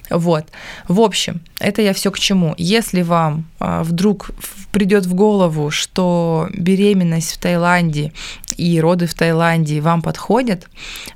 Вот. 0.10 0.46
В 0.88 1.01
общем, 1.01 1.41
это 1.60 1.82
я 1.82 1.94
все 1.94 2.12
к 2.12 2.20
чему. 2.20 2.54
Если 2.58 3.02
вам 3.02 3.46
а, 3.60 3.84
вдруг 3.84 4.32
придет 4.72 5.06
в 5.06 5.16
голову, 5.16 5.72
что 5.72 6.48
беременность 6.54 7.34
в 7.34 7.38
Таиланде 7.40 8.12
и 8.58 8.80
роды 8.80 9.08
в 9.08 9.14
Таиланде 9.14 9.82
вам 9.82 10.02
подходят, 10.02 10.68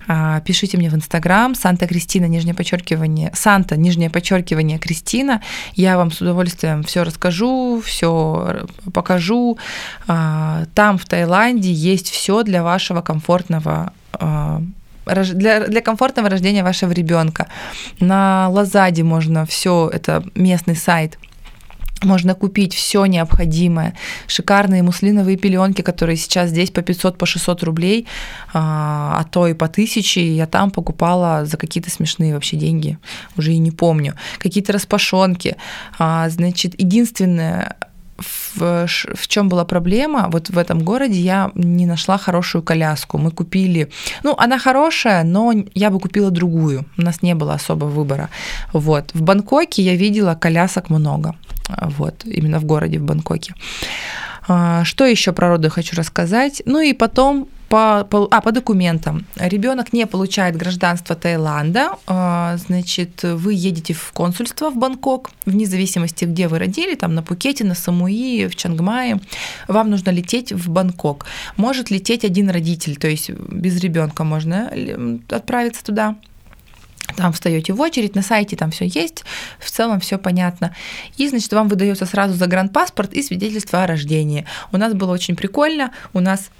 а, 0.07 0.39
пишите 0.41 0.77
мне 0.77 0.89
в 0.89 0.95
Инстаграм 0.95 1.53
Санта 1.53 1.87
Кристина, 1.87 2.25
нижнее 2.25 2.55
подчеркивание, 2.55 3.31
Санта, 3.35 3.77
нижнее 3.77 4.09
подчеркивание 4.09 4.79
Кристина. 4.79 5.41
Я 5.73 5.97
вам 5.97 6.11
с 6.11 6.21
удовольствием 6.21 6.83
все 6.83 7.03
расскажу, 7.03 7.81
все 7.85 8.65
покажу. 8.93 9.59
А, 10.07 10.65
там 10.73 10.97
в 10.97 11.05
Таиланде 11.05 11.71
есть 11.71 12.09
все 12.09 12.43
для 12.43 12.63
вашего 12.63 13.01
комфортного 13.01 13.93
для, 15.05 15.67
для 15.67 15.81
комфортного 15.81 16.29
рождения 16.29 16.63
вашего 16.63 16.91
ребенка. 16.91 17.47
На 17.99 18.49
Лазаде 18.49 19.03
можно 19.03 19.45
все, 19.45 19.89
это 19.91 20.23
местный 20.35 20.75
сайт, 20.75 21.17
можно 22.03 22.33
купить 22.33 22.73
все 22.73 23.05
необходимое. 23.05 23.93
Шикарные 24.27 24.83
муслиновые 24.83 25.37
пеленки, 25.37 25.81
которые 25.81 26.17
сейчас 26.17 26.49
здесь 26.49 26.71
по 26.71 26.81
500, 26.81 27.17
по 27.17 27.25
600 27.25 27.63
рублей, 27.63 28.07
а, 28.53 29.17
а 29.19 29.23
то 29.23 29.47
и 29.47 29.53
по 29.53 29.67
1000. 29.67 30.19
Я 30.19 30.47
там 30.47 30.71
покупала 30.71 31.45
за 31.45 31.57
какие-то 31.57 31.91
смешные 31.91 32.33
вообще 32.33 32.57
деньги, 32.57 32.97
уже 33.37 33.53
и 33.53 33.59
не 33.59 33.71
помню. 33.71 34.15
Какие-то 34.39 34.73
распашонки. 34.73 35.55
А, 35.99 36.27
значит, 36.29 36.79
единственное, 36.79 37.75
в, 38.21 38.87
в 38.87 39.27
чем 39.27 39.49
была 39.49 39.65
проблема? 39.65 40.29
Вот 40.31 40.49
в 40.49 40.57
этом 40.57 40.79
городе 40.83 41.19
я 41.19 41.51
не 41.55 41.85
нашла 41.85 42.17
хорошую 42.17 42.63
коляску. 42.63 43.17
Мы 43.17 43.31
купили, 43.31 43.89
ну, 44.23 44.35
она 44.37 44.59
хорошая, 44.59 45.23
но 45.23 45.53
я 45.73 45.89
бы 45.89 45.99
купила 45.99 46.31
другую. 46.31 46.85
У 46.97 47.01
нас 47.01 47.21
не 47.21 47.35
было 47.35 47.53
особо 47.53 47.85
выбора. 47.85 48.29
Вот. 48.73 49.11
В 49.13 49.21
Бангкоке 49.21 49.81
я 49.81 49.95
видела 49.95 50.35
колясок 50.35 50.89
много. 50.89 51.35
Вот, 51.97 52.25
именно 52.25 52.59
в 52.59 52.65
городе, 52.65 52.99
в 52.99 53.03
Бангкоке. 53.03 53.53
А, 54.47 54.83
что 54.83 55.05
еще 55.05 55.31
про 55.31 55.49
роды 55.49 55.69
хочу 55.69 55.95
рассказать? 55.95 56.61
Ну 56.65 56.81
и 56.81 56.93
потом 56.93 57.47
по, 57.71 58.03
по, 58.03 58.27
а, 58.31 58.41
по 58.41 58.51
документам. 58.51 59.25
Ребенок 59.37 59.93
не 59.93 60.05
получает 60.05 60.57
гражданство 60.57 61.15
Таиланда, 61.15 61.91
а, 62.05 62.57
значит, 62.57 63.23
вы 63.23 63.53
едете 63.53 63.93
в 63.93 64.11
консульство 64.11 64.69
в 64.69 64.75
Бангкок, 64.75 65.31
вне 65.45 65.65
зависимости, 65.65 66.25
где 66.25 66.49
вы 66.49 66.59
родили, 66.59 66.95
там 66.95 67.15
на 67.15 67.23
Пукете, 67.23 67.63
на 67.63 67.73
Самуи, 67.73 68.47
в 68.47 68.55
Чангмае, 68.57 69.21
вам 69.69 69.89
нужно 69.89 70.09
лететь 70.09 70.51
в 70.51 70.69
Бангкок. 70.69 71.25
Может 71.55 71.89
лететь 71.91 72.25
один 72.25 72.49
родитель, 72.49 72.97
то 72.97 73.07
есть 73.07 73.29
без 73.29 73.79
ребенка 73.79 74.25
можно 74.25 74.69
отправиться 75.29 75.83
туда 75.83 76.15
там 77.17 77.33
встаете 77.33 77.73
в 77.73 77.81
очередь, 77.81 78.15
на 78.15 78.21
сайте 78.21 78.55
там 78.55 78.71
все 78.71 78.85
есть, 78.85 79.25
в 79.59 79.69
целом 79.69 79.99
все 79.99 80.17
понятно. 80.17 80.73
И, 81.17 81.27
значит, 81.27 81.51
вам 81.51 81.67
выдается 81.67 82.05
сразу 82.05 82.35
загранпаспорт 82.35 83.13
и 83.13 83.21
свидетельство 83.21 83.83
о 83.83 83.87
рождении. 83.87 84.45
У 84.71 84.77
нас 84.77 84.93
было 84.93 85.11
очень 85.11 85.35
прикольно, 85.35 85.91
у 86.13 86.21
нас 86.21 86.51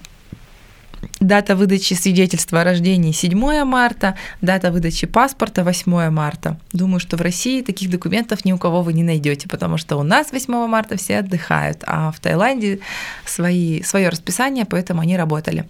Дата 1.21 1.55
выдачи 1.55 1.93
свидетельства 1.93 2.61
о 2.61 2.63
рождении 2.63 3.11
7 3.11 3.63
марта, 3.63 4.15
дата 4.41 4.71
выдачи 4.71 5.05
паспорта 5.05 5.63
8 5.63 6.09
марта. 6.09 6.57
Думаю, 6.73 6.99
что 6.99 7.15
в 7.15 7.21
России 7.21 7.61
таких 7.61 7.91
документов 7.91 8.43
ни 8.43 8.51
у 8.51 8.57
кого 8.57 8.81
вы 8.81 8.93
не 8.93 9.03
найдете, 9.03 9.47
потому 9.47 9.77
что 9.77 9.97
у 9.97 10.03
нас 10.03 10.31
8 10.31 10.51
марта 10.65 10.97
все 10.97 11.19
отдыхают, 11.19 11.83
а 11.85 12.11
в 12.11 12.19
Таиланде 12.19 12.79
свои, 13.23 13.83
свое 13.83 14.09
расписание, 14.09 14.65
поэтому 14.65 15.01
они 15.01 15.15
работали. 15.15 15.69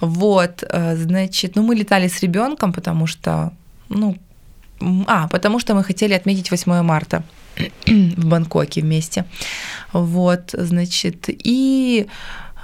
Вот, 0.00 0.62
э, 0.62 0.96
значит, 0.96 1.56
ну 1.56 1.64
мы 1.64 1.74
летали 1.74 2.06
с 2.06 2.22
ребенком, 2.22 2.72
потому 2.72 3.08
что, 3.08 3.52
ну, 3.88 4.16
а, 5.08 5.26
потому 5.26 5.58
что 5.58 5.74
мы 5.74 5.82
хотели 5.82 6.14
отметить 6.14 6.52
8 6.52 6.82
марта 6.82 7.24
в 7.86 8.24
Бангкоке 8.24 8.82
вместе. 8.82 9.24
Вот, 9.92 10.50
значит, 10.52 11.24
и 11.28 12.06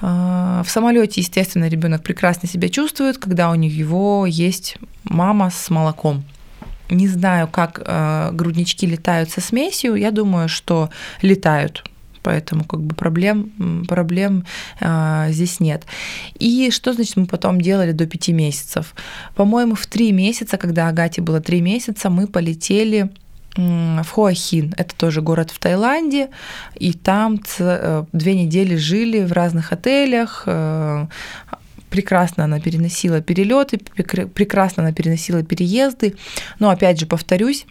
в 0.02 0.66
самолете, 0.66 1.20
естественно, 1.20 1.68
ребенок 1.68 2.02
прекрасно 2.02 2.48
себя 2.48 2.68
чувствует, 2.68 3.18
когда 3.18 3.50
у 3.50 3.54
него 3.54 4.26
есть 4.26 4.76
мама 5.04 5.50
с 5.50 5.70
молоком. 5.70 6.24
Не 6.90 7.08
знаю, 7.08 7.48
как 7.48 7.80
э, 7.84 8.30
груднички 8.32 8.86
летают 8.86 9.30
со 9.30 9.40
смесью. 9.40 9.94
Я 9.94 10.10
думаю, 10.10 10.48
что 10.48 10.90
летают. 11.22 11.84
Поэтому 12.22 12.64
как 12.64 12.80
бы 12.80 12.94
проблем, 12.94 13.84
проблем 13.88 14.44
э, 14.80 15.28
здесь 15.30 15.60
нет. 15.60 15.84
И 16.38 16.70
что 16.70 16.92
значит 16.92 17.16
мы 17.16 17.26
потом 17.26 17.60
делали 17.60 17.92
до 17.92 18.06
пяти 18.06 18.32
месяцев? 18.32 18.94
По-моему, 19.34 19.74
в 19.74 19.86
три 19.86 20.12
месяца, 20.12 20.56
когда 20.56 20.88
Агате 20.88 21.22
было 21.22 21.40
три 21.40 21.60
месяца, 21.60 22.10
мы 22.10 22.26
полетели 22.26 23.10
в 23.56 24.06
Хуахин. 24.08 24.74
Это 24.76 24.94
тоже 24.96 25.20
город 25.20 25.50
в 25.50 25.58
Таиланде. 25.58 26.30
И 26.74 26.92
там 26.92 27.40
э, 27.58 28.04
две 28.12 28.34
недели 28.34 28.76
жили 28.76 29.24
в 29.24 29.32
разных 29.32 29.72
отелях. 29.72 30.44
Э, 30.46 31.06
прекрасно 31.90 32.44
она 32.44 32.58
переносила 32.58 33.20
перелеты, 33.20 33.78
прекрасно 33.78 34.82
она 34.82 34.92
переносила 34.92 35.42
переезды. 35.42 36.14
Но 36.58 36.70
опять 36.70 36.98
же, 36.98 37.06
повторюсь, 37.06 37.66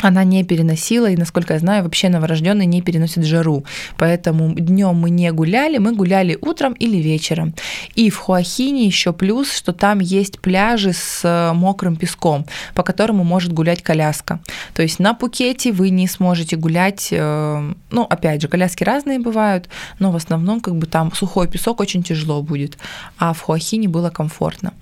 она 0.00 0.24
не 0.24 0.44
переносила, 0.44 1.10
и, 1.10 1.16
насколько 1.16 1.54
я 1.54 1.60
знаю, 1.60 1.84
вообще 1.84 2.08
новорожденные 2.08 2.66
не 2.66 2.82
переносят 2.82 3.24
жару. 3.24 3.64
Поэтому 3.96 4.54
днем 4.54 4.96
мы 4.96 5.10
не 5.10 5.30
гуляли, 5.32 5.78
мы 5.78 5.94
гуляли 5.94 6.38
утром 6.40 6.72
или 6.72 6.96
вечером. 6.96 7.54
И 7.94 8.10
в 8.10 8.16
Хуахине 8.16 8.86
еще 8.86 9.12
плюс, 9.12 9.52
что 9.52 9.72
там 9.72 10.00
есть 10.00 10.40
пляжи 10.40 10.92
с 10.92 11.20
э, 11.24 11.52
мокрым 11.52 11.96
песком, 11.96 12.46
по 12.74 12.82
которому 12.82 13.24
может 13.24 13.52
гулять 13.52 13.82
коляска. 13.82 14.40
То 14.74 14.82
есть 14.82 14.98
на 14.98 15.14
Пукете 15.14 15.72
вы 15.72 15.90
не 15.90 16.06
сможете 16.08 16.56
гулять, 16.56 17.08
э, 17.10 17.72
ну, 17.90 18.02
опять 18.02 18.42
же, 18.42 18.48
коляски 18.48 18.84
разные 18.84 19.18
бывают, 19.18 19.68
но 19.98 20.10
в 20.10 20.16
основном 20.16 20.60
как 20.60 20.76
бы 20.76 20.86
там 20.86 21.12
сухой 21.14 21.48
песок 21.48 21.80
очень 21.80 22.02
тяжело 22.02 22.42
будет, 22.42 22.78
а 23.18 23.32
в 23.32 23.40
Хуахине 23.40 23.88
было 23.88 24.10
комфортно. 24.10 24.72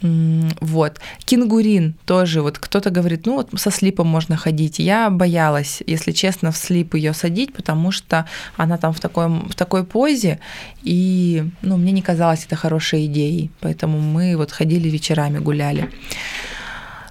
Вот. 0.00 1.00
Кенгурин 1.24 1.94
тоже, 2.04 2.42
вот 2.42 2.58
кто-то 2.58 2.90
говорит, 2.90 3.26
ну 3.26 3.34
вот 3.34 3.48
со 3.60 3.70
слипом 3.70 4.06
можно 4.06 4.36
ходить. 4.36 4.78
Я 4.78 5.10
боялась, 5.10 5.82
если 5.86 6.12
честно, 6.12 6.52
в 6.52 6.56
слип 6.56 6.94
ее 6.94 7.12
садить, 7.14 7.52
потому 7.52 7.90
что 7.90 8.26
она 8.56 8.76
там 8.78 8.92
в 8.92 9.00
такой, 9.00 9.28
в 9.28 9.54
такой 9.54 9.84
позе, 9.84 10.38
и 10.82 11.44
ну, 11.62 11.76
мне 11.76 11.92
не 11.92 12.02
казалось 12.02 12.44
это 12.46 12.56
хорошей 12.56 13.06
идеей. 13.06 13.50
Поэтому 13.60 14.00
мы 14.00 14.36
вот 14.36 14.52
ходили 14.52 14.88
вечерами, 14.88 15.38
гуляли. 15.38 15.90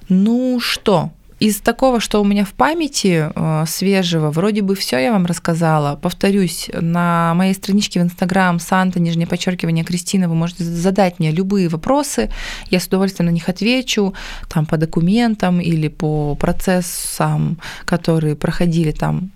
Ну 0.09 0.59
что, 0.61 1.11
из 1.39 1.59
такого, 1.61 1.99
что 1.99 2.21
у 2.21 2.25
меня 2.25 2.45
в 2.45 2.53
памяти 2.53 3.29
э, 3.33 3.65
свежего, 3.67 4.31
вроде 4.31 4.61
бы 4.61 4.75
все 4.75 4.97
я 4.97 5.11
вам 5.11 5.25
рассказала. 5.25 5.95
Повторюсь, 5.95 6.69
на 6.73 7.33
моей 7.35 7.53
страничке 7.53 7.99
в 7.99 8.03
Инстаграм 8.03 8.59
Санта, 8.59 8.99
нижнее 8.99 9.27
подчеркивание 9.27 9.83
Кристина, 9.83 10.27
вы 10.27 10.35
можете 10.35 10.63
задать 10.63 11.19
мне 11.19 11.31
любые 11.31 11.69
вопросы, 11.69 12.31
я 12.71 12.79
с 12.79 12.87
удовольствием 12.87 13.27
на 13.27 13.33
них 13.33 13.49
отвечу, 13.49 14.13
там 14.49 14.65
по 14.65 14.77
документам 14.77 15.61
или 15.61 15.87
по 15.87 16.35
процессам, 16.35 17.59
которые 17.85 18.35
проходили 18.35 18.91
там 18.91 19.31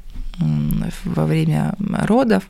во 1.06 1.26
время 1.26 1.76
родов. 1.80 2.44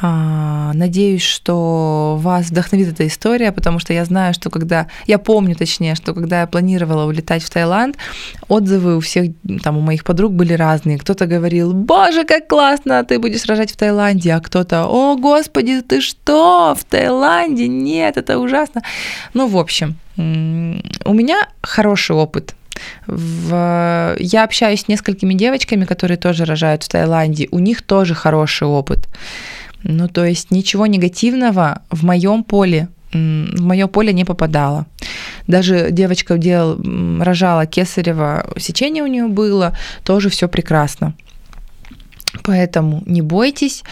А, 0.00 0.72
надеюсь, 0.74 1.22
что 1.22 2.18
вас 2.20 2.46
вдохновит 2.46 2.88
эта 2.88 3.06
история, 3.06 3.50
потому 3.50 3.78
что 3.78 3.92
я 3.92 4.04
знаю, 4.04 4.34
что 4.34 4.50
когда, 4.50 4.88
я 5.06 5.18
помню 5.18 5.54
точнее, 5.54 5.94
что 5.94 6.12
когда 6.12 6.40
я 6.40 6.46
планировала 6.46 7.06
улетать 7.06 7.42
в 7.42 7.50
Таиланд, 7.50 7.96
отзывы 8.48 8.96
у 8.96 9.00
всех, 9.00 9.32
там, 9.62 9.78
у 9.78 9.80
моих 9.80 10.04
подруг 10.04 10.32
были 10.32 10.52
разные. 10.52 10.98
Кто-то 10.98 11.26
говорил, 11.26 11.72
боже, 11.72 12.24
как 12.24 12.46
классно, 12.46 13.04
ты 13.04 13.18
будешь 13.18 13.46
рожать 13.46 13.72
в 13.72 13.76
Таиланде, 13.76 14.34
а 14.34 14.40
кто-то, 14.40 14.86
о, 14.86 15.16
господи, 15.16 15.80
ты 15.80 16.02
что, 16.02 16.74
в 16.78 16.84
Таиланде? 16.84 17.66
Нет, 17.66 18.18
это 18.18 18.38
ужасно. 18.38 18.82
Ну, 19.32 19.46
в 19.46 19.56
общем, 19.56 19.96
у 20.16 20.22
меня 21.14 21.48
хороший 21.62 22.16
опыт 22.16 22.54
в... 23.06 24.16
Я 24.18 24.44
общаюсь 24.44 24.82
с 24.82 24.88
несколькими 24.88 25.34
девочками, 25.34 25.84
которые 25.84 26.18
тоже 26.18 26.44
рожают 26.44 26.84
в 26.84 26.88
Таиланде. 26.88 27.48
У 27.50 27.58
них 27.58 27.82
тоже 27.82 28.14
хороший 28.14 28.66
опыт. 28.66 29.08
Ну, 29.82 30.08
то 30.08 30.24
есть 30.24 30.50
ничего 30.50 30.86
негативного 30.86 31.82
в 31.90 32.04
моем 32.04 32.44
поле, 32.44 32.88
в 33.12 33.62
мое 33.62 33.86
поле 33.86 34.12
не 34.12 34.24
попадало. 34.24 34.86
Даже 35.46 35.90
девочка 35.90 36.38
делал, 36.38 36.80
рожала 37.22 37.66
кесарево, 37.66 38.46
сечение 38.58 39.02
у 39.02 39.06
нее 39.06 39.28
было, 39.28 39.76
тоже 40.04 40.28
все 40.28 40.48
прекрасно. 40.48 41.14
Поэтому 42.42 43.02
не 43.06 43.22
бойтесь. 43.22 43.82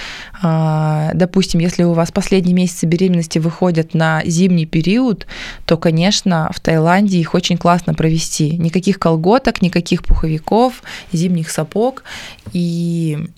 А, 0.42 1.12
допустим, 1.14 1.60
если 1.60 1.82
у 1.84 1.92
вас 1.92 2.12
последние 2.12 2.54
месяцы 2.54 2.86
беременности 2.86 3.38
выходят 3.38 3.94
на 3.94 4.22
зимний 4.24 4.66
период, 4.66 5.26
то, 5.64 5.76
конечно, 5.76 6.50
в 6.54 6.60
Таиланде 6.60 7.18
их 7.18 7.34
очень 7.34 7.56
классно 7.56 7.94
провести. 7.94 8.56
Никаких 8.58 8.98
колготок, 8.98 9.62
никаких 9.62 10.02
пуховиков, 10.02 10.82
зимних 11.12 11.50
сапог 11.50 12.04
и 12.52 13.28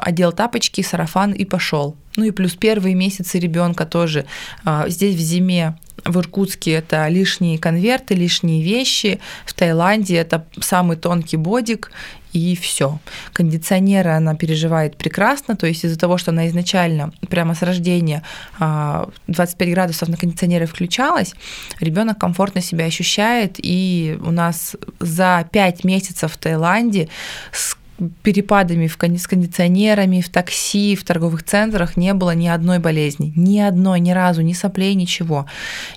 одел 0.00 0.32
тапочки, 0.32 0.82
сарафан 0.82 1.32
и 1.32 1.44
пошел. 1.44 1.96
Ну 2.16 2.24
и 2.24 2.30
плюс 2.30 2.54
первые 2.54 2.94
месяцы 2.94 3.38
ребенка 3.38 3.86
тоже. 3.86 4.26
А, 4.64 4.88
здесь 4.88 5.14
в 5.14 5.20
зиме 5.20 5.76
в 6.04 6.18
Иркутске 6.18 6.72
это 6.72 7.08
лишние 7.08 7.58
конверты, 7.58 8.14
лишние 8.14 8.62
вещи. 8.62 9.20
В 9.44 9.54
Таиланде 9.54 10.16
это 10.16 10.46
самый 10.60 10.96
тонкий 10.96 11.36
бодик 11.36 11.92
и 12.32 12.56
все. 12.56 12.98
Кондиционеры 13.32 14.10
она 14.10 14.34
переживает 14.34 14.96
прекрасно, 14.96 15.56
то 15.56 15.66
есть 15.66 15.84
из-за 15.84 15.98
того, 15.98 16.16
что 16.16 16.30
она 16.30 16.48
изначально 16.48 17.12
прямо 17.28 17.54
с 17.54 17.62
рождения 17.62 18.22
25 18.58 19.68
а, 19.68 19.70
градусов 19.70 20.08
на 20.08 20.16
кондиционере 20.16 20.66
включалась, 20.66 21.34
ребенок 21.80 22.18
комфортно 22.18 22.60
себя 22.60 22.84
ощущает, 22.84 23.56
и 23.58 24.16
у 24.22 24.30
нас 24.30 24.76
за 25.00 25.48
5 25.50 25.84
месяцев 25.84 26.32
в 26.32 26.38
Таиланде 26.38 27.08
с 27.52 27.76
перепадами 28.22 28.86
в 28.86 28.98
с 29.00 29.26
кондиционерами, 29.26 30.20
в 30.20 30.28
такси, 30.28 30.96
в 30.96 31.04
торговых 31.04 31.42
центрах 31.42 31.96
не 31.96 32.14
было 32.14 32.34
ни 32.34 32.48
одной 32.48 32.78
болезни. 32.78 33.32
Ни 33.36 33.58
одной, 33.58 34.00
ни 34.00 34.10
разу, 34.12 34.42
ни 34.42 34.52
соплей, 34.52 34.94
ничего. 34.94 35.46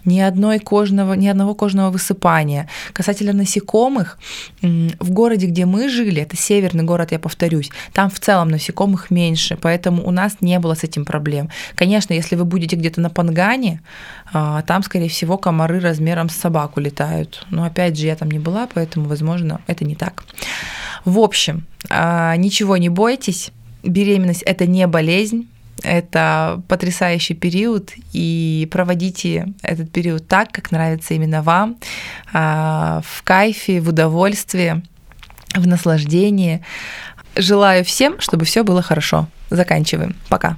Ни, 0.06 0.20
одной 0.20 0.60
кожного, 0.60 1.14
ни 1.14 1.28
одного 1.28 1.56
кожного 1.56 1.90
высыпания. 1.90 2.70
Касательно 2.94 3.34
насекомых, 3.34 4.18
в 4.62 5.12
городе, 5.12 5.48
где 5.48 5.66
мы 5.66 5.90
жили, 5.90 6.22
это 6.22 6.38
северный 6.38 6.84
город, 6.84 7.12
я 7.12 7.20
повторюсь, 7.20 7.70
там 7.94 8.10
в 8.10 8.20
целом 8.20 8.50
насекомых 8.50 9.12
меньше, 9.12 9.58
поэтому 9.62 10.06
у 10.08 10.12
нас 10.12 10.38
не 10.42 10.60
было 10.60 10.76
с 10.76 10.84
этим 10.84 11.06
проблем. 11.06 11.50
Конечно, 11.76 12.14
если 12.14 12.36
вы 12.36 12.46
будете 12.46 12.76
где-то 12.76 13.02
на 13.02 13.10
Пангане, 13.10 13.82
а, 14.34 14.62
там, 14.64 14.84
скорее 14.84 15.10
всего, 15.10 15.38
комары 15.38 15.80
размером 15.80 16.30
с 16.30 16.36
собаку 16.36 16.80
летают. 16.80 17.46
Но 17.50 17.64
опять 17.64 17.98
же, 17.98 18.08
я 18.08 18.16
там 18.16 18.32
не 18.32 18.40
была, 18.40 18.68
поэтому, 18.74 19.08
возможно, 19.08 19.62
это 19.68 19.86
не 19.86 19.96
так. 19.96 20.24
В 21.06 21.20
общем, 21.20 21.66
а, 21.90 22.36
ничего 22.36 22.78
не 22.78 22.90
бойтесь. 22.90 23.52
Беременность 23.84 24.44
это 24.44 24.66
не 24.66 24.88
болезнь, 24.88 25.48
это 25.84 26.62
потрясающий 26.68 27.34
период, 27.34 27.92
и 28.14 28.68
проводите 28.72 29.54
этот 29.62 29.92
период 29.92 30.28
так, 30.28 30.52
как 30.52 30.72
нравится 30.72 31.14
именно 31.14 31.42
вам, 31.42 31.78
а, 32.32 33.02
в 33.06 33.24
кайфе, 33.24 33.82
в 33.82 33.90
удовольствии, 33.90 34.82
в 35.54 35.68
наслаждении. 35.68 36.64
Желаю 37.36 37.84
всем, 37.84 38.20
чтобы 38.20 38.46
все 38.46 38.64
было 38.64 38.82
хорошо. 38.82 39.28
Заканчиваем. 39.50 40.16
Пока. 40.30 40.58